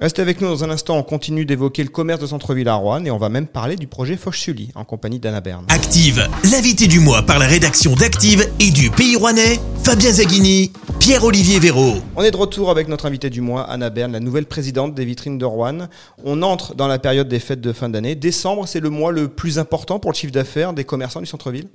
Restez 0.00 0.22
avec 0.22 0.40
nous 0.40 0.48
dans 0.48 0.64
un 0.64 0.70
instant, 0.70 0.96
on 0.98 1.04
continue 1.04 1.46
d'évoquer 1.46 1.84
le 1.84 1.88
commerce 1.88 2.18
de 2.18 2.26
centre-ville 2.26 2.66
à 2.66 2.74
Rouen 2.74 3.04
et 3.04 3.12
on 3.12 3.16
va 3.16 3.28
même 3.28 3.46
parler 3.46 3.76
du 3.76 3.86
projet 3.86 4.16
Foch-Sully 4.16 4.72
en 4.74 4.84
compagnie 4.84 5.20
d'Anna 5.20 5.40
Berne. 5.40 5.66
Active, 5.68 6.28
l'invité 6.50 6.88
du 6.88 6.98
mois 6.98 7.22
par 7.22 7.38
la 7.38 7.46
rédaction 7.46 7.94
d'Active 7.94 8.44
et 8.58 8.72
du 8.72 8.90
Pays 8.90 9.14
Rouennais, 9.14 9.60
Fabien 9.84 10.10
Zaghini, 10.10 10.72
Pierre-Olivier 10.98 11.60
Véraud. 11.60 11.98
On 12.16 12.24
est 12.24 12.32
de 12.32 12.36
retour 12.36 12.70
avec 12.70 12.88
notre 12.88 13.06
invité 13.06 13.30
du 13.30 13.40
mois, 13.40 13.70
Anna 13.70 13.88
Berne, 13.88 14.10
la 14.10 14.18
nouvelle 14.18 14.46
présidente 14.46 14.96
des 14.96 15.04
vitrines 15.04 15.38
de 15.38 15.44
Rouen. 15.44 15.86
On 16.24 16.42
entre 16.42 16.74
dans 16.74 16.88
la 16.88 16.98
période 16.98 17.28
des 17.28 17.38
fêtes 17.38 17.60
de 17.60 17.72
fin 17.72 17.88
d'année. 17.88 18.16
Décembre, 18.16 18.66
c'est 18.66 18.80
le 18.80 18.90
mois 18.90 19.12
le 19.12 19.28
plus 19.28 19.60
important 19.60 20.00
pour 20.00 20.10
le 20.10 20.16
chiffre 20.16 20.32
d'affaires 20.32 20.72
des 20.72 20.82
commerçants 20.82 21.20
du 21.20 21.26
centre-ville? 21.26 21.68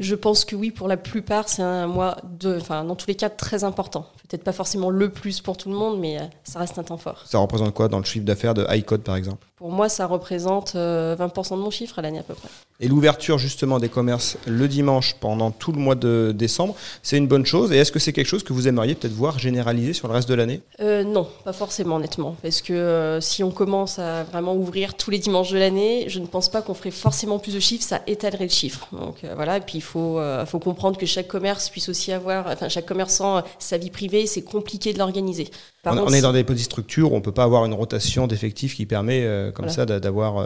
Je 0.00 0.16
pense 0.16 0.44
que 0.44 0.56
oui, 0.56 0.72
pour 0.72 0.88
la 0.88 0.96
plupart, 0.96 1.48
c'est 1.48 1.62
un 1.62 1.86
mois, 1.86 2.16
de, 2.40 2.56
enfin, 2.56 2.84
dans 2.84 2.96
tous 2.96 3.06
les 3.06 3.14
cas, 3.14 3.28
très 3.28 3.62
important. 3.62 4.06
Peut-être 4.30 4.44
pas 4.44 4.52
forcément 4.52 4.90
le 4.90 5.08
plus 5.08 5.40
pour 5.40 5.56
tout 5.56 5.68
le 5.68 5.74
monde, 5.74 5.98
mais 5.98 6.18
euh, 6.18 6.22
ça 6.44 6.60
reste 6.60 6.78
un 6.78 6.84
temps 6.84 6.98
fort. 6.98 7.24
Ça 7.26 7.38
représente 7.38 7.74
quoi 7.74 7.88
dans 7.88 7.98
le 7.98 8.04
chiffre 8.04 8.24
d'affaires 8.24 8.54
de 8.54 8.64
iCode 8.76 9.02
par 9.02 9.16
exemple? 9.16 9.44
Pour 9.56 9.72
moi, 9.72 9.88
ça 9.88 10.06
représente 10.06 10.74
euh, 10.76 11.16
20% 11.16 11.56
de 11.56 11.62
mon 11.62 11.70
chiffre 11.70 11.98
à 11.98 12.02
l'année 12.02 12.20
à 12.20 12.22
peu 12.22 12.34
près. 12.34 12.48
Et 12.82 12.88
l'ouverture 12.88 13.36
justement 13.36 13.78
des 13.78 13.90
commerces 13.90 14.38
le 14.46 14.68
dimanche 14.68 15.16
pendant 15.20 15.50
tout 15.50 15.70
le 15.70 15.78
mois 15.78 15.96
de 15.96 16.32
décembre, 16.34 16.74
c'est 17.02 17.18
une 17.18 17.26
bonne 17.26 17.44
chose? 17.44 17.70
Et 17.72 17.76
est-ce 17.76 17.92
que 17.92 17.98
c'est 17.98 18.14
quelque 18.14 18.26
chose 18.26 18.42
que 18.42 18.54
vous 18.54 18.68
aimeriez 18.68 18.94
peut-être 18.94 19.12
voir 19.12 19.38
généraliser 19.38 19.92
sur 19.92 20.08
le 20.08 20.14
reste 20.14 20.30
de 20.30 20.34
l'année? 20.34 20.62
Euh, 20.80 21.04
non, 21.04 21.28
pas 21.44 21.52
forcément 21.52 21.96
honnêtement. 21.96 22.36
Parce 22.42 22.62
que 22.62 22.72
euh, 22.72 23.20
si 23.20 23.44
on 23.44 23.50
commence 23.50 23.98
à 23.98 24.24
vraiment 24.24 24.54
ouvrir 24.54 24.94
tous 24.94 25.10
les 25.10 25.18
dimanches 25.18 25.50
de 25.50 25.58
l'année, 25.58 26.06
je 26.08 26.20
ne 26.20 26.26
pense 26.26 26.48
pas 26.48 26.62
qu'on 26.62 26.72
ferait 26.72 26.90
forcément 26.90 27.38
plus 27.38 27.52
de 27.52 27.60
chiffres, 27.60 27.84
ça 27.84 28.00
étalerait 28.06 28.44
le 28.44 28.50
chiffre. 28.50 28.88
Donc 28.92 29.24
euh, 29.24 29.34
voilà, 29.34 29.58
et 29.58 29.60
puis 29.60 29.76
il 29.76 29.82
faut, 29.82 30.18
euh, 30.18 30.46
faut 30.46 30.58
comprendre 30.58 30.96
que 30.98 31.04
chaque 31.04 31.28
commerce 31.28 31.68
puisse 31.68 31.90
aussi 31.90 32.12
avoir, 32.12 32.46
enfin 32.46 32.70
chaque 32.70 32.86
commerçant, 32.86 33.36
euh, 33.36 33.40
sa 33.58 33.76
vie 33.76 33.90
privée, 33.90 34.19
c'est 34.26 34.42
compliqué 34.42 34.92
de 34.92 34.98
l'organiser. 34.98 35.48
On, 35.86 35.96
on 35.96 36.12
est 36.12 36.20
dans 36.20 36.34
des 36.34 36.44
petites 36.44 36.66
structures, 36.66 37.12
on 37.14 37.22
peut 37.22 37.32
pas 37.32 37.44
avoir 37.44 37.64
une 37.64 37.72
rotation 37.72 38.26
d'effectifs 38.26 38.76
qui 38.76 38.84
permet 38.84 39.22
euh, 39.24 39.50
comme 39.50 39.64
Voilà. 39.64 39.74
ça 39.74 39.86
d'a- 39.86 39.98
d'avoir 39.98 40.38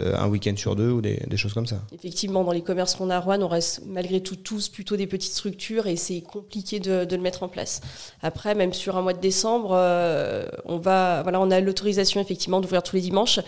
euh, 0.00 0.14
un 0.16 0.26
week-end 0.28 0.54
sur 0.56 0.74
deux 0.74 0.90
ou 0.90 1.00
des, 1.00 1.22
des 1.28 1.36
choses 1.36 1.52
comme 1.54 1.66
ça. 1.68 1.76
Effectivement, 1.94 2.42
dans 2.42 2.50
les 2.50 2.62
commerces 2.62 2.96
qu'on 2.96 3.08
a 3.08 3.16
à 3.16 3.20
Rouen, 3.20 3.40
on 3.42 3.46
reste 3.48 3.82
malgré 3.86 4.20
tout 4.20 4.34
tous 4.34 4.68
plutôt 4.68 4.96
des 4.96 5.06
petites 5.06 5.34
structures 5.34 5.86
et 5.86 5.94
c'est 5.94 6.20
compliqué 6.22 6.80
de, 6.80 7.04
de 7.04 7.14
le 7.14 7.22
mettre 7.22 7.44
en 7.44 7.48
place. 7.48 7.80
Après, 8.22 8.56
même 8.56 8.72
sur 8.72 8.96
un 8.96 9.02
mois 9.02 9.12
de 9.12 9.20
décembre, 9.20 9.70
euh, 9.72 10.46
on 10.64 10.78
va, 10.78 11.22
voilà, 11.22 11.40
on 11.40 11.52
a 11.52 11.60
l'autorisation 11.60 12.20
effectivement 12.20 12.60
d'ouvrir 12.60 12.82
tous 12.82 12.96
les 12.96 13.02
dimanches. 13.02 13.38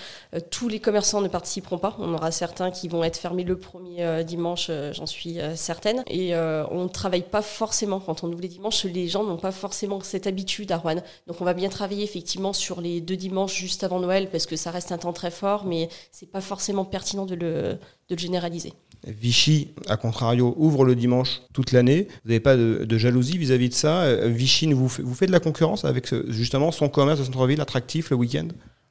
Tous 0.50 0.68
les 0.68 0.78
commerçants 0.78 1.20
ne 1.20 1.26
participeront 1.28 1.78
pas. 1.78 1.96
On 1.99 2.14
aura 2.14 2.30
certains 2.30 2.70
qui 2.70 2.87
vont 2.87 3.02
être 3.02 3.16
fermés 3.16 3.42
le 3.42 3.58
premier 3.58 4.22
dimanche, 4.22 4.70
j'en 4.92 5.06
suis 5.06 5.38
certaine. 5.56 6.04
Et 6.08 6.32
on 6.37 6.84
ne 6.84 6.88
travaille 6.88 7.22
pas 7.22 7.42
forcément 7.42 7.99
quand 7.99 8.22
on 8.22 8.28
ouvre 8.28 8.40
les 8.42 8.46
dimanches. 8.49 8.84
Les 8.84 9.08
gens 9.08 9.25
n'ont 9.25 9.37
pas 9.37 9.50
forcément 9.50 9.63
cette 9.73 10.26
habitude 10.26 10.71
à 10.73 10.76
Rouen. 10.76 10.97
Donc 11.26 11.40
on 11.40 11.44
va 11.44 11.54
bien 11.54 11.68
travailler 11.68 12.04
effectivement 12.04 12.52
sur 12.52 12.80
les 12.80 13.00
deux 13.00 13.16
dimanches 13.16 13.54
juste 13.56 13.83
avant 13.85 14.00
Noël 14.00 14.28
parce 14.30 14.47
que 14.47 14.56
ça 14.56 14.71
reste 14.71 14.92
un 14.92 14.99
temps 14.99 15.12
très 15.12 15.30
fort, 15.30 15.64
mais 15.64 15.88
c'est 16.12 16.30
pas 16.30 16.40
forcément 16.40 16.85
pertinent 16.85 17.25
de 17.26 17.35
le, 17.35 17.62
de 18.09 18.14
le 18.14 18.18
généraliser. 18.18 18.73
Vichy, 19.06 19.68
à 19.88 19.97
contrario, 19.97 20.54
ouvre 20.56 20.85
le 20.85 20.94
dimanche 20.94 21.42
toute 21.52 21.73
l'année. 21.73 22.09
Vous 22.25 22.30
n'avez 22.30 22.40
pas 22.40 22.56
de, 22.56 22.85
de 22.85 22.99
jalousie 22.99 23.37
vis-à-vis 23.38 23.68
de 23.68 23.75
ça 23.75 24.02
Euh, 24.02 24.28
Vichy 24.28 24.73
vous 24.73 24.88
fait, 24.88 25.02
vous 25.02 25.14
fait 25.14 25.26
de 25.26 25.33
la 25.33 25.40
concurrence 25.40 25.85
avec 25.85 26.06
ce- 26.06 26.30
justement 26.30 26.73
son 26.73 26.88
commerce 26.88 27.18
de 27.18 27.25
centre-ville 27.25 27.61
attractif 27.61 28.11
le 28.11 28.16
week-end? 28.16 28.49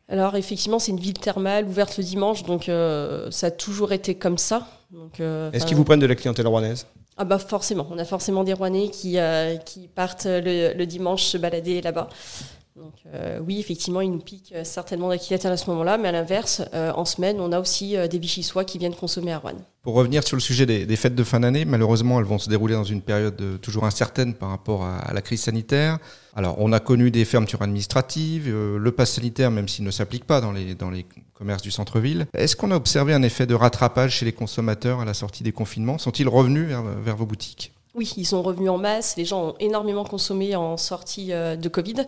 Alors 0.09 0.35
effectivement, 0.35 0.77
c'est 0.79 0.91
une 0.91 0.99
ville 0.99 1.13
thermale 1.17 1.65
ouverte 1.65 1.97
le 1.97 2.03
dimanche, 2.03 2.43
donc 2.43 2.69
euh, 2.69 3.31
ça 3.31 3.47
a 3.47 3.51
toujours 3.51 3.91
été 3.93 4.13
comme 4.15 4.37
ça. 4.37 4.67
Euh, 5.19 5.49
Est-ce 5.51 5.65
qu'ils 5.65 5.77
vous 5.77 5.83
prennent 5.85 5.99
de 6.01 6.05
la 6.05 6.15
clientèle 6.15 6.45
rouennaise? 6.45 6.85
Ah 7.15 7.25
bah 7.25 7.37
forcément, 7.37 7.87
on 7.91 7.99
a 7.99 8.05
forcément 8.05 8.43
des 8.43 8.53
Rouennais 8.53 8.89
qui, 8.89 9.19
euh, 9.19 9.55
qui 9.57 9.87
partent 9.87 10.25
le, 10.25 10.73
le 10.73 10.85
dimanche 10.87 11.23
se 11.23 11.37
balader 11.37 11.81
là-bas. 11.81 12.09
Donc 12.75 12.93
euh, 13.13 13.39
oui, 13.45 13.59
effectivement, 13.59 14.01
ils 14.01 14.09
nous 14.09 14.19
piquent 14.19 14.53
certainement 14.63 15.09
d'acquittés 15.09 15.47
à 15.47 15.57
ce 15.57 15.69
moment-là, 15.69 15.97
mais 15.97 16.07
à 16.07 16.11
l'inverse, 16.11 16.61
en 16.73 17.05
semaine, 17.05 17.39
on 17.39 17.51
a 17.51 17.59
aussi 17.59 17.95
des 18.09 18.17
Vichysois 18.17 18.65
qui 18.65 18.79
viennent 18.79 18.95
consommer 18.95 19.31
à 19.31 19.37
Rouen. 19.37 19.53
Pour 19.83 19.93
revenir 19.93 20.25
sur 20.25 20.35
le 20.35 20.41
sujet 20.41 20.65
des, 20.65 20.95
fêtes 20.95 21.13
de 21.13 21.23
fin 21.23 21.41
d'année, 21.41 21.65
malheureusement, 21.65 22.19
elles 22.19 22.25
vont 22.25 22.39
se 22.39 22.49
dérouler 22.49 22.73
dans 22.73 22.83
une 22.83 23.01
période 23.01 23.59
toujours 23.61 23.85
incertaine 23.85 24.33
par 24.33 24.49
rapport 24.49 24.85
à, 24.85 25.13
la 25.13 25.21
crise 25.21 25.41
sanitaire. 25.41 25.99
Alors, 26.35 26.55
on 26.57 26.71
a 26.71 26.79
connu 26.79 27.11
des 27.11 27.25
fermetures 27.25 27.61
administratives, 27.61 28.49
le 28.49 28.91
pass 28.91 29.11
sanitaire, 29.11 29.51
même 29.51 29.67
s'il 29.67 29.85
ne 29.85 29.91
s'applique 29.91 30.25
pas 30.25 30.41
dans 30.41 30.51
les, 30.51 30.73
dans 30.73 30.89
les 30.89 31.05
commerces 31.33 31.61
du 31.61 31.71
centre-ville. 31.71 32.25
Est-ce 32.33 32.55
qu'on 32.55 32.71
a 32.71 32.75
observé 32.75 33.13
un 33.13 33.21
effet 33.21 33.45
de 33.45 33.53
rattrapage 33.53 34.15
chez 34.15 34.25
les 34.25 34.33
consommateurs 34.33 34.99
à 34.99 35.05
la 35.05 35.13
sortie 35.13 35.43
des 35.43 35.51
confinements? 35.51 35.97
Sont-ils 35.97 36.27
revenus 36.27 36.69
vers 37.03 37.17
vos 37.17 37.25
boutiques? 37.25 37.73
Oui, 37.95 38.11
ils 38.17 38.25
sont 38.25 38.41
revenus 38.41 38.71
en 38.71 38.79
masse. 38.79 39.17
Les 39.17 39.25
gens 39.25 39.49
ont 39.49 39.55
énormément 39.59 40.03
consommé 40.03 40.55
en 40.55 40.77
sortie 40.77 41.31
euh, 41.31 41.55
de 41.55 41.69
Covid. 41.69 42.05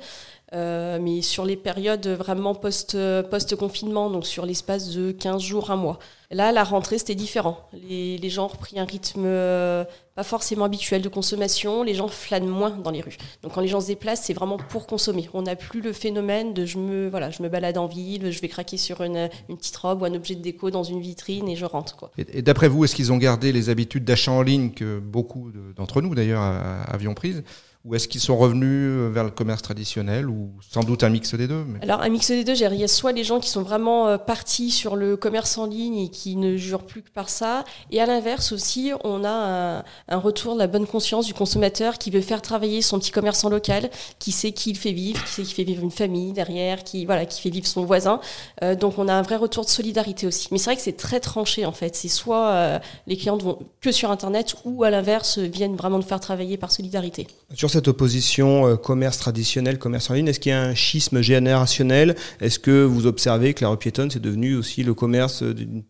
Euh, 0.53 0.99
mais 1.01 1.21
sur 1.21 1.43
les 1.43 1.55
périodes 1.55 2.07
vraiment 2.07 2.53
post-confinement, 2.53 4.09
donc 4.09 4.25
sur 4.25 4.45
l'espace 4.45 4.89
de 4.89 5.11
15 5.11 5.41
jours, 5.41 5.71
un 5.71 5.75
mois. 5.75 5.99
Là, 6.31 6.51
la 6.51 6.63
rentrée, 6.63 6.97
c'était 6.97 7.15
différent. 7.15 7.69
Les, 7.73 8.17
les, 8.17 8.29
gens 8.29 8.45
ont 8.45 8.49
repris 8.49 8.79
un 8.79 8.85
rythme 8.85 9.23
euh, 9.25 9.83
pas 10.15 10.23
forcément 10.23 10.65
habituel 10.65 11.01
de 11.01 11.09
consommation. 11.09 11.83
Les 11.83 11.93
gens 11.93 12.07
flânent 12.07 12.47
moins 12.47 12.71
dans 12.71 12.91
les 12.91 13.01
rues. 13.01 13.17
Donc, 13.43 13.53
quand 13.53 13.61
les 13.61 13.67
gens 13.67 13.81
se 13.81 13.87
déplacent, 13.87 14.23
c'est 14.23 14.33
vraiment 14.33 14.57
pour 14.57 14.87
consommer. 14.87 15.29
On 15.33 15.43
n'a 15.43 15.55
plus 15.55 15.81
le 15.81 15.93
phénomène 15.93 16.53
de 16.53 16.65
je 16.65 16.77
me, 16.77 17.09
voilà, 17.09 17.29
je 17.29 17.43
me 17.43 17.49
balade 17.49 17.77
en 17.77 17.87
ville, 17.87 18.31
je 18.31 18.41
vais 18.41 18.47
craquer 18.47 18.77
sur 18.77 19.01
une, 19.01 19.29
une 19.49 19.57
petite 19.57 19.75
robe 19.75 20.01
ou 20.01 20.05
un 20.05 20.13
objet 20.13 20.35
de 20.35 20.41
déco 20.41 20.71
dans 20.71 20.83
une 20.83 20.99
vitrine 20.99 21.47
et 21.47 21.55
je 21.55 21.65
rentre. 21.65 21.95
Quoi. 21.95 22.11
Et, 22.17 22.41
d'après 22.41 22.67
vous, 22.67 22.85
est-ce 22.85 22.95
qu'ils 22.95 23.11
ont 23.11 23.17
gardé 23.17 23.51
les 23.51 23.69
habitudes 23.69 24.05
d'achat 24.05 24.31
en 24.31 24.41
ligne 24.41 24.71
que 24.71 24.99
beaucoup 24.99 25.51
d'entre 25.75 26.01
nous, 26.01 26.15
d'ailleurs, 26.15 26.41
avions 26.41 27.13
prises? 27.13 27.43
Ou 27.85 27.93
est-ce 27.93 28.07
qu'ils 28.07 28.19
sont 28.21 28.35
revenus 28.35 28.67
euh, 28.67 29.11
vers 29.13 29.23
le 29.23 29.29
commerce 29.29 29.61
traditionnel 29.61 30.27
ou 30.27 30.49
sans 30.59 30.83
doute 30.83 31.03
un 31.03 31.09
mix 31.09 31.35
des 31.35 31.47
deux 31.47 31.63
Alors 31.83 32.01
un 32.01 32.09
mix 32.09 32.29
des 32.29 32.43
deux, 32.43 32.55
il 32.55 32.79
y 32.79 32.83
a 32.83 32.87
soit 32.87 33.11
les 33.11 33.23
gens 33.23 33.39
qui 33.39 33.49
sont 33.49 33.61
vraiment 33.61 34.07
euh, 34.07 34.17
partis 34.17 34.71
sur 34.71 34.95
le 34.95 35.15
commerce 35.15 35.59
en 35.59 35.67
ligne 35.67 35.97
et 35.97 36.09
qui 36.15 36.35
ne 36.35 36.55
jurent 36.55 36.85
plus 36.85 37.01
que 37.01 37.09
par 37.09 37.29
ça, 37.29 37.65
et 37.91 38.01
à 38.01 38.05
l'inverse 38.05 38.51
aussi, 38.51 38.91
on 39.03 39.23
a 39.23 39.83
un, 40.07 40.17
retour 40.17 40.53
de 40.53 40.59
la 40.59 40.67
bonne 40.67 40.87
conscience 40.87 41.25
du 41.25 41.33
consommateur 41.33 41.97
qui 41.97 42.09
veut 42.09 42.21
faire 42.21 42.41
travailler 42.41 42.81
son 42.81 42.99
petit 42.99 43.11
commerçant 43.11 43.49
local, 43.49 43.89
qui 44.17 44.31
sait 44.31 44.53
qui 44.53 44.71
il 44.71 44.77
fait 44.77 44.93
vivre, 44.93 45.23
qui 45.23 45.31
sait 45.31 45.43
qu'il 45.43 45.53
fait 45.53 45.63
vivre 45.63 45.83
une 45.83 45.91
famille 45.91 46.31
derrière, 46.31 46.83
qui 46.83 47.05
voilà, 47.05 47.25
qui 47.25 47.41
fait 47.41 47.49
vivre 47.49 47.67
son 47.67 47.83
voisin. 47.85 48.19
Euh, 48.63 48.75
donc 48.75 48.97
on 48.97 49.07
a 49.07 49.13
un 49.13 49.21
vrai 49.21 49.35
retour 49.35 49.65
de 49.65 49.69
solidarité 49.69 50.25
aussi. 50.25 50.47
Mais 50.51 50.57
c'est 50.57 50.65
vrai 50.65 50.75
que 50.77 50.81
c'est 50.81 50.97
très 50.97 51.19
tranché 51.19 51.65
en 51.65 51.73
fait. 51.73 51.95
C'est 51.95 52.07
soit 52.07 52.79
les 53.07 53.17
clients 53.17 53.37
vont 53.37 53.59
que 53.81 53.91
sur 53.91 54.09
internet 54.09 54.55
ou 54.63 54.83
à 54.83 54.89
l'inverse 54.89 55.37
viennent 55.37 55.75
vraiment 55.75 55.99
de 55.99 56.05
faire 56.05 56.19
travailler 56.19 56.57
par 56.57 56.71
solidarité 56.71 57.27
cette 57.75 57.89
opposition 57.89 58.67
euh, 58.67 58.75
commerce 58.77 59.17
traditionnel, 59.17 59.77
commerce 59.77 60.09
en 60.09 60.13
ligne 60.13 60.27
Est-ce 60.27 60.39
qu'il 60.39 60.51
y 60.51 60.53
a 60.53 60.61
un 60.61 60.75
schisme 60.75 61.21
générationnel? 61.21 62.15
Est-ce 62.39 62.57
que 62.57 62.83
vous 62.83 63.05
observez 63.05 63.53
que 63.53 63.65
la 63.65 63.69
rue 63.69 63.77
piétonne, 63.77 64.09
c'est 64.09 64.21
devenu 64.21 64.55
aussi 64.55 64.83
le 64.83 64.93
commerce 64.93 65.43
d'une 65.43 65.83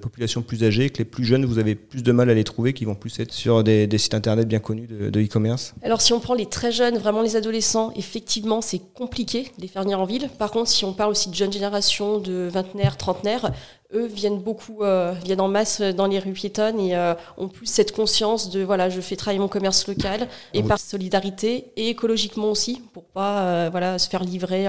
population 0.00 0.42
plus 0.42 0.64
âgée, 0.64 0.90
que 0.90 0.98
les 0.98 1.04
plus 1.04 1.24
jeunes, 1.24 1.44
vous 1.44 1.58
avez 1.58 1.74
plus 1.74 2.02
de 2.02 2.12
mal 2.12 2.30
à 2.30 2.34
les 2.34 2.44
trouver, 2.44 2.72
qui 2.72 2.84
vont 2.84 2.94
plus 2.94 3.18
être 3.20 3.32
sur 3.32 3.64
des, 3.64 3.88
sites 3.98 4.14
internet 4.14 4.46
bien 4.46 4.58
connus 4.58 4.86
de 4.86 5.20
e-commerce 5.20 5.74
Alors 5.82 6.00
si 6.00 6.12
on 6.12 6.20
prend 6.20 6.34
les 6.34 6.46
très 6.46 6.72
jeunes, 6.72 6.98
vraiment 6.98 7.22
les 7.22 7.36
adolescents, 7.36 7.92
effectivement, 7.96 8.60
c'est 8.60 8.80
compliqué 8.94 9.44
de 9.56 9.62
les 9.62 9.68
faire 9.68 9.82
venir 9.82 10.00
en 10.00 10.04
ville. 10.04 10.28
Par 10.38 10.50
contre, 10.50 10.70
si 10.70 10.84
on 10.84 10.92
parle 10.92 11.10
aussi 11.10 11.30
de 11.30 11.34
jeunes 11.34 11.52
générations, 11.52 12.18
de 12.18 12.48
vingtenaires, 12.52 12.96
trentenaires, 12.96 13.52
eux 13.94 14.06
viennent 14.06 14.40
beaucoup, 14.40 14.82
euh, 14.82 15.14
viennent 15.24 15.40
en 15.40 15.48
masse 15.48 15.80
dans 15.80 16.06
les 16.06 16.18
rues 16.18 16.32
piétonnes 16.32 16.78
et 16.78 16.94
euh, 16.94 17.14
ont 17.38 17.48
plus 17.48 17.66
cette 17.66 17.92
conscience 17.92 18.50
de 18.50 18.62
voilà, 18.62 18.90
je 18.90 19.00
fais 19.00 19.16
travailler 19.16 19.40
mon 19.40 19.48
commerce 19.48 19.86
local 19.86 20.28
et 20.52 20.62
par 20.62 20.78
solidarité 20.78 21.72
et 21.76 21.88
écologiquement 21.88 22.50
aussi 22.50 22.82
pour 22.92 23.04
pas 23.04 23.40
euh, 23.40 23.68
voilà 23.70 23.98
se 23.98 24.08
faire 24.08 24.24
livrer 24.24 24.66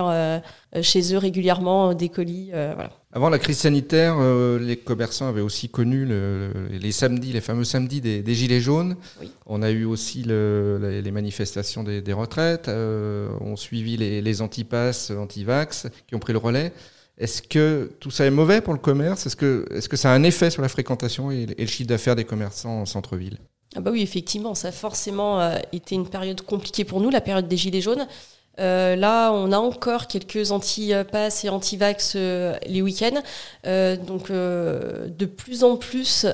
chez 0.81 1.13
eux 1.13 1.17
régulièrement 1.17 1.93
des 1.93 2.09
colis. 2.09 2.51
voilà. 2.51 2.91
Avant 3.11 3.29
la 3.29 3.39
crise 3.39 3.57
sanitaire, 3.57 4.17
les 4.59 4.77
commerçants 4.77 5.27
avaient 5.27 5.41
aussi 5.41 5.67
connu 5.67 6.05
les 6.05 6.91
samedis, 6.91 7.33
les 7.33 7.41
fameux 7.41 7.63
samedis 7.63 8.01
des, 8.01 8.35
gilets 8.35 8.61
jaunes. 8.61 8.97
On 9.47 9.63
a 9.63 9.71
eu 9.71 9.85
aussi 9.85 10.21
les, 10.21 11.11
manifestations 11.11 11.83
des, 11.83 12.13
retraites. 12.13 12.67
on 12.67 13.55
suivi 13.55 13.97
les, 13.97 14.21
les 14.21 14.41
antipasses, 14.43 15.09
anti-vax 15.09 15.87
qui 16.07 16.13
ont 16.13 16.19
pris 16.19 16.33
le 16.33 16.39
relais. 16.39 16.71
Est-ce 17.19 17.41
que 17.41 17.91
tout 17.99 18.11
ça 18.11 18.25
est 18.25 18.31
mauvais 18.31 18.61
pour 18.61 18.73
le 18.73 18.79
commerce? 18.79 19.25
Est-ce 19.25 19.35
que, 19.35 19.67
est 19.71 19.85
que 19.85 19.97
ça 19.97 20.11
a 20.11 20.15
un 20.15 20.23
effet 20.23 20.49
sur 20.49 20.61
la 20.61 20.69
fréquentation 20.69 21.31
et, 21.31 21.47
le 21.47 21.65
chiffre 21.65 21.89
d'affaires 21.89 22.15
des 22.15 22.23
commerçants 22.23 22.81
en 22.81 22.85
centre-ville? 22.85 23.37
Ah 23.75 23.81
bah 23.81 23.91
oui, 23.91 24.01
effectivement, 24.01 24.55
ça 24.55 24.69
a 24.69 24.71
forcément 24.71 25.39
euh, 25.41 25.57
été 25.73 25.95
une 25.95 26.07
période 26.07 26.41
compliquée 26.41 26.85
pour 26.85 27.01
nous, 27.01 27.09
la 27.09 27.21
période 27.21 27.47
des 27.47 27.57
Gilets 27.57 27.81
jaunes. 27.81 28.07
Euh, 28.59 28.95
là, 28.95 29.31
on 29.31 29.51
a 29.51 29.57
encore 29.57 30.07
quelques 30.07 30.51
anti-pass 30.51 31.45
et 31.45 31.49
anti-vax 31.49 32.13
euh, 32.15 32.55
les 32.67 32.81
week-ends. 32.81 33.21
donc, 34.05 34.31
de 34.31 35.25
plus 35.25 35.63
en 35.63 35.77
plus, 35.77 36.25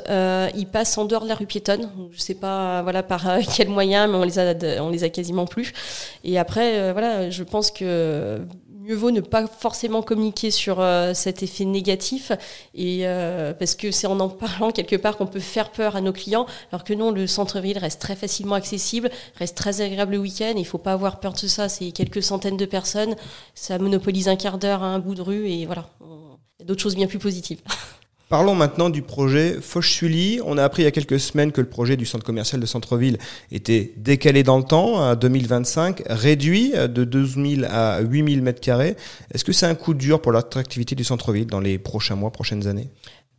ils 0.55 0.67
passent 0.67 0.98
en 0.98 1.05
dehors 1.05 1.24
de 1.24 1.29
la 1.29 1.36
rue 1.36 1.46
piétonne. 1.46 1.89
Je 2.12 2.17
ne 2.17 2.22
sais 2.22 2.36
pas 2.36 2.82
voilà, 2.82 3.03
par 3.03 3.25
quel 3.55 3.70
moyen, 3.70 4.08
mais 4.08 4.15
on 4.15 4.24
les, 4.24 4.39
a, 4.39 4.53
on 4.82 4.89
les 4.89 5.03
a 5.03 5.10
quasiment 5.10 5.46
plus. 5.46 5.74
Et 6.24 6.38
après, 6.38 6.91
voilà, 6.91 7.29
je 7.29 7.44
pense 7.44 7.72
que 7.72 8.39
mieux 8.85 8.95
vaut 8.95 9.09
ne 9.09 9.21
pas 9.21 9.47
forcément 9.47 10.03
communiquer 10.03 10.51
sur 10.51 10.79
euh, 10.79 11.13
cet 11.15 11.41
effet 11.41 11.65
négatif 11.65 12.31
et 12.75 13.07
euh, 13.07 13.51
parce 13.53 13.73
que 13.73 13.89
c'est 13.89 14.05
en 14.05 14.19
en 14.19 14.29
parlant 14.29 14.69
quelque 14.69 14.95
part 14.95 15.17
qu'on 15.17 15.25
peut 15.25 15.39
faire 15.39 15.71
peur 15.71 15.95
à 15.95 16.01
nos 16.01 16.13
clients 16.13 16.45
alors 16.71 16.83
que 16.83 16.93
non 16.93 17.09
le 17.09 17.25
centre-ville 17.25 17.79
reste 17.79 17.99
très 17.99 18.15
facilement 18.15 18.53
accessible 18.53 19.09
reste 19.39 19.57
très 19.57 19.81
agréable 19.81 20.13
le 20.13 20.19
week-end 20.19 20.53
il 20.55 20.67
faut 20.67 20.77
pas 20.77 20.93
avoir 20.93 21.19
peur 21.19 21.33
de 21.33 21.47
ça 21.47 21.67
c'est 21.67 21.91
quelques 21.91 22.21
centaines 22.21 22.57
de 22.57 22.65
personnes 22.65 23.15
ça 23.55 23.79
monopolise 23.79 24.27
un 24.27 24.35
quart 24.35 24.59
d'heure 24.59 24.83
à 24.83 24.87
un 24.87 24.99
bout 24.99 25.15
de 25.15 25.21
rue 25.23 25.49
et 25.49 25.65
voilà 25.65 25.89
d'autres 26.63 26.81
choses 26.81 26.95
bien 26.95 27.07
plus 27.07 27.19
positives 27.19 27.61
Parlons 28.27 28.55
maintenant 28.55 28.89
du 28.89 29.03
projet 29.03 29.58
Foch-Sully. 29.62 30.39
On 30.44 30.58
a 30.58 30.63
appris 30.63 30.82
il 30.82 30.86
y 30.86 30.88
a 30.88 30.91
quelques 30.91 31.20
semaines 31.20 31.51
que 31.51 31.62
le 31.62 31.70
projet 31.70 31.96
du 31.96 32.08
centre 32.08 32.25
commercial 32.25 32.60
de 32.60 32.65
centre-ville 32.65 33.20
était 33.51 33.94
décalé 33.98 34.41
dans 34.41 34.58
le 34.58 34.63
temps 34.63 35.00
à 35.00 35.15
2025, 35.15 36.01
réduit 36.08 36.72
de 36.72 37.03
12 37.03 37.36
000 37.36 37.46
à 37.70 38.01
8 38.01 38.32
000 38.32 38.44
mètres 38.44 38.62
carrés. 38.62 38.96
Est-ce 39.32 39.46
que 39.46 39.53
c'est 39.53 39.67
un 39.67 39.75
coup 39.75 39.94
dur 39.94 40.24
pour 40.24 40.32
l'attractivité 40.32 40.96
du 40.96 41.03
centre-ville 41.03 41.46
dans 41.46 41.60
les 41.60 41.77
prochains 41.77 42.15
mois, 42.15 42.32
prochaines 42.32 42.65
années? 42.65 42.89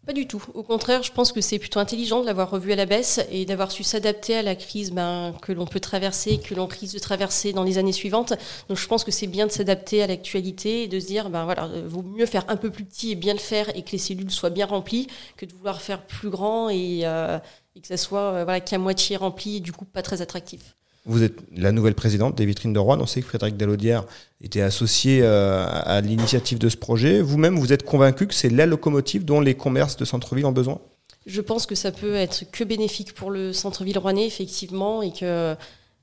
Pas 0.07 0.13
du 0.13 0.29
tout. 0.29 0.43
Au 0.55 0.63
contraire, 0.63 1.03
je 1.03 1.11
pense 1.11 1.33
que 1.33 1.41
c'est 1.41 1.59
plutôt 1.59 1.81
intelligent 1.81 2.21
de 2.21 2.27
l'avoir 2.27 2.49
revu 2.49 2.73
à 2.73 2.77
la 2.77 2.87
baisse 2.87 3.21
et 3.29 3.45
d'avoir 3.45 3.73
su 3.73 3.83
s'adapter 3.83 4.37
à 4.37 4.43
la 4.43 4.55
crise 4.55 4.93
ben, 4.93 5.35
que 5.43 5.51
l'on 5.51 5.67
peut 5.67 5.81
traverser, 5.81 6.39
que 6.39 6.55
l'on 6.55 6.67
risque 6.67 6.95
de 6.95 7.01
traverser 7.01 7.53
dans 7.53 7.65
les 7.65 7.77
années 7.77 7.91
suivantes. 7.93 8.33
Donc 8.69 8.79
je 8.79 8.87
pense 8.87 9.03
que 9.03 9.11
c'est 9.11 9.27
bien 9.27 9.47
de 9.47 9.51
s'adapter 9.51 10.05
à 10.05 10.07
l'actualité 10.07 10.85
et 10.85 10.87
de 10.87 11.01
se 11.01 11.07
dire, 11.07 11.29
ben 11.29 11.45
voilà, 11.45 11.65
euh, 11.65 11.83
vaut 11.89 12.03
mieux 12.03 12.27
faire 12.27 12.45
un 12.47 12.57
peu 12.57 12.71
plus 12.71 12.85
petit 12.85 13.11
et 13.11 13.15
bien 13.17 13.33
le 13.33 13.41
faire 13.41 13.69
et 13.77 13.83
que 13.83 13.91
les 13.91 13.99
cellules 13.99 14.31
soient 14.31 14.51
bien 14.51 14.67
remplies 14.67 15.09
que 15.37 15.45
de 15.45 15.53
vouloir 15.53 15.83
faire 15.83 16.07
plus 16.07 16.31
grand 16.31 16.69
et, 16.69 17.01
euh, 17.03 17.39
que 17.75 17.89
ça 17.89 17.97
soit 17.97 18.33
euh, 18.33 18.45
voilà, 18.45 18.61
qu'à 18.61 18.79
moitié 18.79 19.17
rempli 19.17 19.57
et 19.57 19.61
du 19.61 19.73
coup 19.73 19.85
pas 19.85 20.03
très 20.03 20.23
attractif. 20.23 20.77
Vous 21.07 21.23
êtes 21.23 21.39
la 21.57 21.71
nouvelle 21.71 21.95
présidente 21.95 22.37
des 22.37 22.45
vitrines 22.45 22.73
de 22.73 22.81
Rouen. 22.81 22.99
On 23.01 23.07
sait 23.07 23.21
que 23.21 23.29
Frédéric 23.29 23.57
Dalaudière 23.57 24.05
était 24.41 24.61
associé 24.61 25.21
euh, 25.23 25.65
à 25.69 26.01
l'initiative 26.01 26.59
de 26.59 26.69
ce 26.69 26.77
projet. 26.77 27.21
Vous-même, 27.21 27.57
vous 27.57 27.73
êtes 27.73 27.85
convaincu 27.85 28.27
que 28.27 28.35
c'est 28.35 28.51
la 28.51 28.67
locomotive 28.67 29.25
dont 29.25 29.41
les 29.41 29.55
commerces 29.55 29.97
de 29.97 30.05
centre-ville 30.05 30.47
ont 30.47 30.53
besoin? 30.53 30.81
Je 31.25 31.41
pense 31.41 31.65
que 31.65 31.77
ça 31.77 31.93
peut 31.93 32.15
être 32.15 32.51
que 32.51 32.65
bénéfique 32.65 33.15
pour 33.15 33.31
le 33.31 33.53
centre-ville 33.53 33.99
rouennais, 33.99 34.27
effectivement, 34.27 35.01
et 35.01 35.13
que, 35.13 35.55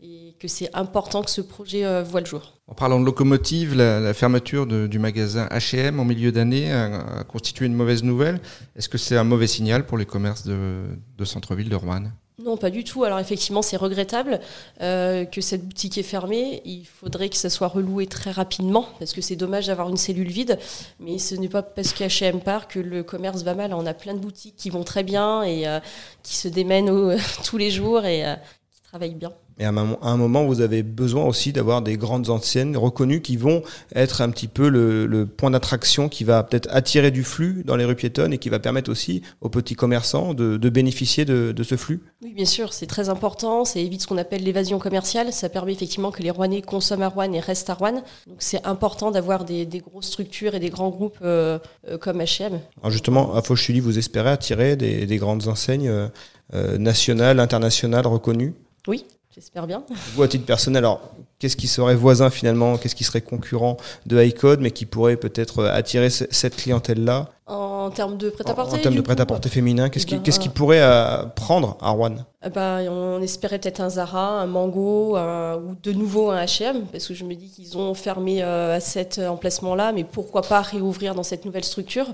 et 0.01 0.35
que 0.39 0.47
c'est 0.47 0.73
important 0.73 1.21
que 1.21 1.29
ce 1.29 1.41
projet 1.41 1.85
euh, 1.85 2.01
voit 2.01 2.21
le 2.21 2.25
jour. 2.25 2.53
En 2.67 2.73
parlant 2.73 2.97
de 2.97 3.05
locomotive, 3.05 3.75
la, 3.75 4.13
fermeture 4.13 4.65
du 4.65 4.99
magasin 4.99 5.47
H&M 5.51 5.99
en 5.99 6.05
milieu 6.05 6.31
d'année 6.31 6.71
a, 6.71 7.25
constitué 7.25 7.65
une 7.65 7.75
mauvaise 7.75 8.03
nouvelle. 8.03 8.39
Est-ce 8.77 8.87
que 8.87 8.97
c'est 8.97 9.17
un 9.17 9.25
mauvais 9.25 9.47
signal 9.47 9.85
pour 9.85 9.97
les 9.97 10.05
commerces 10.05 10.45
de, 10.45 10.83
de 11.17 11.25
centre-ville 11.25 11.67
de 11.67 11.75
Rouen? 11.75 12.03
Non, 12.43 12.57
pas 12.57 12.69
du 12.69 12.83
tout. 12.83 13.03
Alors 13.05 13.19
effectivement, 13.19 13.61
c'est 13.61 13.77
regrettable 13.77 14.39
euh, 14.81 15.23
que 15.23 15.39
cette 15.39 15.65
boutique 15.65 15.97
est 15.97 16.03
fermée. 16.03 16.61
Il 16.65 16.85
faudrait 16.85 17.29
que 17.29 17.37
ça 17.37 17.49
soit 17.49 17.67
reloué 17.69 18.05
très 18.05 18.31
rapidement, 18.31 18.87
parce 18.99 19.13
que 19.13 19.21
c'est 19.21 19.35
dommage 19.35 19.67
d'avoir 19.67 19.89
une 19.89 19.97
cellule 19.97 20.27
vide. 20.27 20.59
Mais 20.99 21.19
ce 21.19 21.35
n'est 21.35 21.49
pas 21.49 21.63
parce 21.63 21.93
qu'H&M 21.93 22.41
part 22.41 22.67
que 22.67 22.79
le 22.79 23.03
commerce 23.03 23.43
va 23.43 23.55
mal. 23.55 23.73
On 23.73 23.85
a 23.85 23.93
plein 23.93 24.13
de 24.13 24.19
boutiques 24.19 24.55
qui 24.57 24.69
vont 24.69 24.83
très 24.83 25.03
bien 25.03 25.43
et 25.43 25.67
euh, 25.67 25.79
qui 26.21 26.35
se 26.35 26.49
démènent 26.49 27.17
tous 27.45 27.57
les 27.57 27.71
jours 27.71 28.05
et 28.05 28.25
euh, 28.25 28.35
qui 28.73 28.81
travaillent 28.81 29.15
bien. 29.15 29.31
Mais 29.57 29.65
à 29.65 29.69
un 29.69 30.17
moment, 30.17 30.45
vous 30.45 30.61
avez 30.61 30.81
besoin 30.81 31.25
aussi 31.25 31.53
d'avoir 31.53 31.81
des 31.81 31.95
grandes 31.97 32.29
anciennes 32.29 32.75
reconnues 32.75 33.21
qui 33.21 33.37
vont 33.37 33.61
être 33.95 34.21
un 34.21 34.29
petit 34.29 34.47
peu 34.47 34.67
le, 34.69 35.25
point 35.25 35.51
d'attraction 35.51 36.09
qui 36.09 36.23
va 36.23 36.43
peut-être 36.43 36.67
attirer 36.71 37.11
du 37.11 37.23
flux 37.23 37.63
dans 37.65 37.75
les 37.75 37.85
rues 37.85 37.95
piétonnes 37.95 38.33
et 38.33 38.37
qui 38.37 38.49
va 38.49 38.59
permettre 38.59 38.89
aussi 38.89 39.21
aux 39.41 39.49
petits 39.49 39.75
commerçants 39.75 40.33
de, 40.33 40.69
bénéficier 40.69 41.25
de, 41.25 41.63
ce 41.63 41.77
flux. 41.77 42.01
Oui, 42.23 42.33
bien 42.33 42.45
sûr, 42.45 42.73
c'est 42.73 42.87
très 42.87 43.09
important. 43.09 43.63
Ça 43.63 43.79
évite 43.79 44.01
ce 44.01 44.07
qu'on 44.07 44.17
appelle 44.17 44.43
l'évasion 44.43 44.79
commerciale. 44.79 45.31
Ça 45.31 45.49
permet 45.49 45.73
effectivement 45.73 46.11
que 46.11 46.21
les 46.21 46.31
Rouennais 46.31 46.61
consomment 46.61 47.03
à 47.03 47.09
Rouen 47.09 47.31
et 47.31 47.39
restent 47.39 47.69
à 47.69 47.75
Rouen. 47.75 48.03
Donc 48.27 48.37
c'est 48.39 48.65
important 48.65 49.11
d'avoir 49.11 49.45
des, 49.45 49.65
grosses 49.65 50.07
structures 50.07 50.55
et 50.55 50.59
des 50.59 50.69
grands 50.69 50.89
groupes 50.89 51.17
euh, 51.21 51.59
euh, 51.87 51.97
comme 51.97 52.19
H&M. 52.19 52.59
Alors 52.81 52.91
justement, 52.91 53.35
à 53.35 53.41
Fauchuli, 53.41 53.79
vous 53.79 53.97
espérez 53.97 54.29
attirer 54.29 54.75
des, 54.75 55.17
grandes 55.17 55.47
enseignes 55.47 55.89
euh, 56.53 56.77
nationales, 56.77 57.39
internationales 57.39 58.07
reconnues 58.07 58.53
Oui, 58.87 59.05
j'espère 59.33 59.65
bien. 59.67 59.83
Vous, 60.15 60.23
à 60.23 60.27
titre 60.27 60.45
personnel, 60.45 60.83
alors, 60.83 61.01
qu'est-ce 61.39 61.55
qui 61.55 61.67
serait 61.67 61.95
voisin 61.95 62.29
finalement? 62.29 62.77
Qu'est-ce 62.77 62.95
qui 62.95 63.03
serait 63.03 63.21
concurrent 63.21 63.77
de 64.05 64.21
iCode, 64.21 64.59
mais 64.59 64.71
qui 64.71 64.85
pourrait 64.85 65.15
peut-être 65.17 65.63
attirer 65.65 66.09
cette 66.09 66.55
clientèle-là? 66.57 67.29
En 67.45 67.89
termes 67.91 68.17
de 68.17 68.29
prêt-à-porter 68.29 68.75
En, 68.77 68.79
termes 68.81 68.95
de 68.95 69.01
prêt-à-porter 69.01 69.49
féminin, 69.49 69.89
qu'est-ce 69.89 70.05
Eh 70.05 70.09
qui, 70.09 70.15
ben, 70.15 70.21
qu'est-ce 70.23 70.39
qui 70.39 70.47
euh, 70.47 70.51
pourrait 70.51 70.81
euh, 70.81 71.23
prendre 71.25 71.77
à 71.81 71.89
Rouen 71.89 72.15
Eh 72.45 72.49
ben, 72.49 72.89
on 72.89 73.21
espérait 73.21 73.59
peut-être 73.59 73.81
un 73.81 73.89
Zara, 73.89 74.41
un 74.41 74.45
Mango 74.47 75.15
un- 75.17 75.55
ou 75.57 75.75
de 75.81 75.91
nouveau 75.91 76.29
un 76.31 76.41
H&M 76.43 76.85
parce 76.91 77.07
que 77.07 77.13
je 77.13 77.23
me 77.25 77.35
dis 77.35 77.49
qu'ils 77.49 77.77
ont 77.77 77.93
fermé 77.93 78.41
euh, 78.43 78.75
à 78.77 78.79
cet 78.79 79.19
emplacement-là, 79.19 79.91
mais 79.91 80.03
pourquoi 80.05 80.41
pas 80.41 80.61
réouvrir 80.61 81.15
dans 81.15 81.23
cette 81.23 81.43
nouvelle 81.45 81.65
structure? 81.65 82.07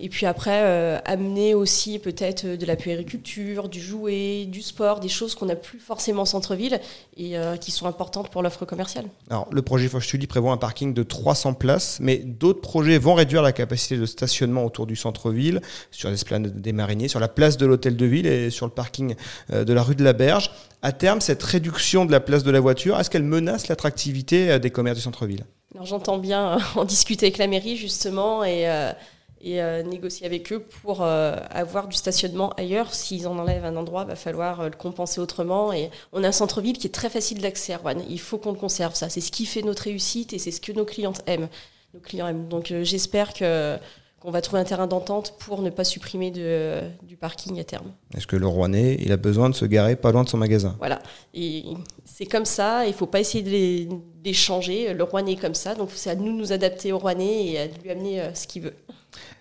Et 0.00 0.08
puis 0.08 0.26
après, 0.26 0.62
euh, 0.64 0.98
amener 1.04 1.54
aussi 1.54 1.98
peut-être 1.98 2.46
de 2.46 2.66
la 2.66 2.76
puériculture, 2.76 3.68
du 3.68 3.80
jouet, 3.80 4.46
du 4.46 4.62
sport, 4.62 5.00
des 5.00 5.08
choses 5.08 5.34
qu'on 5.34 5.46
n'a 5.46 5.56
plus 5.56 5.78
forcément 5.78 6.22
en 6.22 6.24
centre-ville 6.24 6.80
et 7.16 7.36
euh, 7.36 7.56
qui 7.56 7.70
sont 7.70 7.86
importantes 7.86 8.30
pour 8.30 8.42
l'offre 8.42 8.64
commerciale. 8.64 9.06
Alors, 9.30 9.48
le 9.50 9.62
projet 9.62 9.88
Foch 9.88 10.16
prévoit 10.28 10.52
un 10.52 10.56
parking 10.56 10.94
de 10.94 11.02
300 11.02 11.54
places, 11.54 11.98
mais 12.00 12.18
d'autres 12.18 12.60
projets 12.60 12.98
vont 12.98 13.14
réduire 13.14 13.42
la 13.42 13.52
capacité 13.52 13.96
de 13.96 14.06
stationnement 14.06 14.64
autour 14.64 14.86
du 14.86 14.96
centre-ville, 14.96 15.60
sur 15.90 16.10
l'esplanade 16.10 16.60
des 16.60 16.72
Mariniers, 16.72 17.08
sur 17.08 17.20
la 17.20 17.28
place 17.28 17.56
de 17.56 17.66
l'Hôtel 17.66 17.96
de 17.96 18.06
Ville 18.06 18.26
et 18.26 18.50
sur 18.50 18.66
le 18.66 18.72
parking 18.72 19.14
euh, 19.52 19.64
de 19.64 19.72
la 19.72 19.82
rue 19.82 19.94
de 19.94 20.04
la 20.04 20.12
Berge. 20.12 20.50
À 20.80 20.92
terme, 20.92 21.20
cette 21.20 21.42
réduction 21.42 22.04
de 22.04 22.12
la 22.12 22.20
place 22.20 22.44
de 22.44 22.50
la 22.50 22.60
voiture, 22.60 22.98
est-ce 22.98 23.10
qu'elle 23.10 23.24
menace 23.24 23.68
l'attractivité 23.68 24.50
euh, 24.50 24.58
des 24.58 24.70
commerces 24.70 24.98
du 24.98 25.02
centre-ville? 25.02 25.44
Alors 25.74 25.86
j'entends 25.86 26.18
bien 26.18 26.54
euh, 26.54 26.60
en 26.76 26.84
discuter 26.84 27.26
avec 27.26 27.38
la 27.38 27.46
mairie 27.46 27.76
justement 27.76 28.44
et, 28.44 28.68
euh, 28.68 28.92
et 29.40 29.62
euh, 29.62 29.82
négocier 29.82 30.26
avec 30.26 30.52
eux 30.52 30.60
pour 30.60 31.02
euh, 31.02 31.36
avoir 31.50 31.88
du 31.88 31.96
stationnement 31.96 32.50
ailleurs. 32.56 32.94
S'ils 32.94 33.28
en 33.28 33.38
enlèvent 33.38 33.64
un 33.64 33.76
endroit, 33.76 34.04
va 34.04 34.16
falloir 34.16 34.60
euh, 34.60 34.64
le 34.68 34.76
compenser 34.76 35.20
autrement. 35.20 35.72
Et 35.72 35.90
on 36.12 36.24
a 36.24 36.28
un 36.28 36.32
centre-ville 36.32 36.78
qui 36.78 36.86
est 36.86 36.94
très 36.94 37.10
facile 37.10 37.40
d'accès 37.40 37.72
à 37.72 37.78
Rouen. 37.78 38.02
Il 38.08 38.20
faut 38.20 38.38
qu'on 38.38 38.52
le 38.52 38.58
conserve. 38.58 38.94
Ça, 38.94 39.08
c'est 39.08 39.20
ce 39.20 39.30
qui 39.30 39.46
fait 39.46 39.62
notre 39.62 39.84
réussite 39.84 40.32
et 40.32 40.38
c'est 40.38 40.50
ce 40.50 40.60
que 40.60 40.72
nos 40.72 40.84
clientes 40.84 41.22
aiment. 41.26 41.48
Nos 41.94 42.00
clients 42.00 42.28
aiment. 42.28 42.48
Donc 42.48 42.72
j'espère 42.82 43.32
que 43.32 43.76
qu'on 44.20 44.32
va 44.32 44.40
trouver 44.40 44.60
un 44.60 44.64
terrain 44.64 44.88
d'entente 44.88 45.34
pour 45.38 45.62
ne 45.62 45.70
pas 45.70 45.84
supprimer 45.84 46.32
de, 46.32 46.80
du 47.04 47.16
parking 47.16 47.60
à 47.60 47.62
terme. 47.62 47.92
Est-ce 48.16 48.26
que 48.26 48.34
le 48.34 48.48
Rouennais, 48.48 48.96
il 48.98 49.12
a 49.12 49.16
besoin 49.16 49.48
de 49.48 49.54
se 49.54 49.64
garer 49.64 49.94
pas 49.94 50.10
loin 50.10 50.24
de 50.24 50.28
son 50.28 50.38
magasin? 50.38 50.74
Voilà. 50.78 51.00
Et 51.34 51.62
c'est 52.04 52.26
comme 52.26 52.44
ça, 52.44 52.84
il 52.84 52.88
ne 52.88 52.94
faut 52.94 53.06
pas 53.06 53.20
essayer 53.20 53.44
de 53.44 53.50
les, 53.50 53.84
de 53.84 53.94
les 54.24 54.32
changer. 54.32 54.92
Le 54.92 55.04
Rouennais 55.04 55.34
est 55.34 55.40
comme 55.40 55.54
ça, 55.54 55.76
donc 55.76 55.90
c'est 55.94 56.10
à 56.10 56.16
nous 56.16 56.32
de 56.32 56.36
nous 56.36 56.52
adapter 56.52 56.92
au 56.92 56.98
Rouennais 56.98 57.46
et 57.46 57.58
à 57.60 57.66
lui 57.66 57.90
amener 57.92 58.34
ce 58.34 58.48
qu'il 58.48 58.62
veut. 58.62 58.74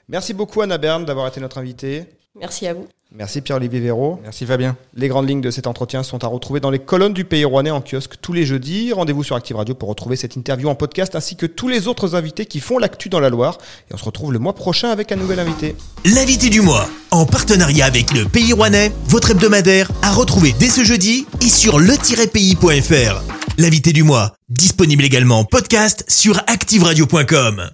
Merci 0.09 0.33
beaucoup 0.33 0.61
Anna 0.61 0.77
Berne 0.77 1.05
d'avoir 1.05 1.27
été 1.27 1.41
notre 1.41 1.57
invitée. 1.57 2.05
Merci 2.39 2.67
à 2.67 2.73
vous. 2.73 2.87
Merci 3.11 3.41
Pierre-Olivier 3.41 3.79
Véraud. 3.79 4.19
Merci 4.21 4.45
Fabien. 4.45 4.75
Les 4.93 5.07
grandes 5.07 5.29
lignes 5.29 5.41
de 5.41 5.49
cet 5.49 5.65
entretien 5.65 6.03
sont 6.03 6.23
à 6.23 6.27
retrouver 6.27 6.59
dans 6.59 6.69
les 6.69 6.79
colonnes 6.79 7.13
du 7.13 7.23
Pays 7.23 7.45
Rouennais 7.45 7.71
en 7.71 7.81
kiosque 7.81 8.15
tous 8.21 8.33
les 8.33 8.45
jeudis. 8.45 8.91
Rendez-vous 8.91 9.23
sur 9.23 9.35
Active 9.35 9.55
Radio 9.55 9.75
pour 9.75 9.87
retrouver 9.89 10.17
cette 10.17 10.35
interview 10.35 10.67
en 10.69 10.75
podcast 10.75 11.15
ainsi 11.15 11.35
que 11.35 11.45
tous 11.45 11.69
les 11.69 11.87
autres 11.87 12.15
invités 12.15 12.45
qui 12.45 12.59
font 12.59 12.77
l'actu 12.77 13.07
dans 13.07 13.21
la 13.21 13.29
Loire. 13.29 13.57
Et 13.89 13.93
on 13.93 13.97
se 13.97 14.03
retrouve 14.03 14.33
le 14.33 14.39
mois 14.39 14.53
prochain 14.53 14.89
avec 14.89 15.11
un 15.11 15.15
nouvel 15.15 15.39
invité. 15.39 15.75
L'invité 16.05 16.49
du 16.49 16.61
mois, 16.61 16.87
en 17.11 17.25
partenariat 17.25 17.85
avec 17.85 18.13
le 18.13 18.25
Pays 18.25 18.53
Rouennais, 18.53 18.91
votre 19.05 19.31
hebdomadaire, 19.31 19.89
à 20.01 20.11
retrouver 20.11 20.53
dès 20.59 20.69
ce 20.69 20.83
jeudi 20.83 21.25
et 21.41 21.49
sur 21.49 21.79
le-pays.fr. 21.79 23.23
L'invité 23.57 23.93
du 23.93 24.03
mois, 24.03 24.33
disponible 24.49 25.05
également 25.05 25.39
en 25.39 25.45
podcast 25.45 26.03
sur 26.09 26.37
activeradio.com. 26.47 27.69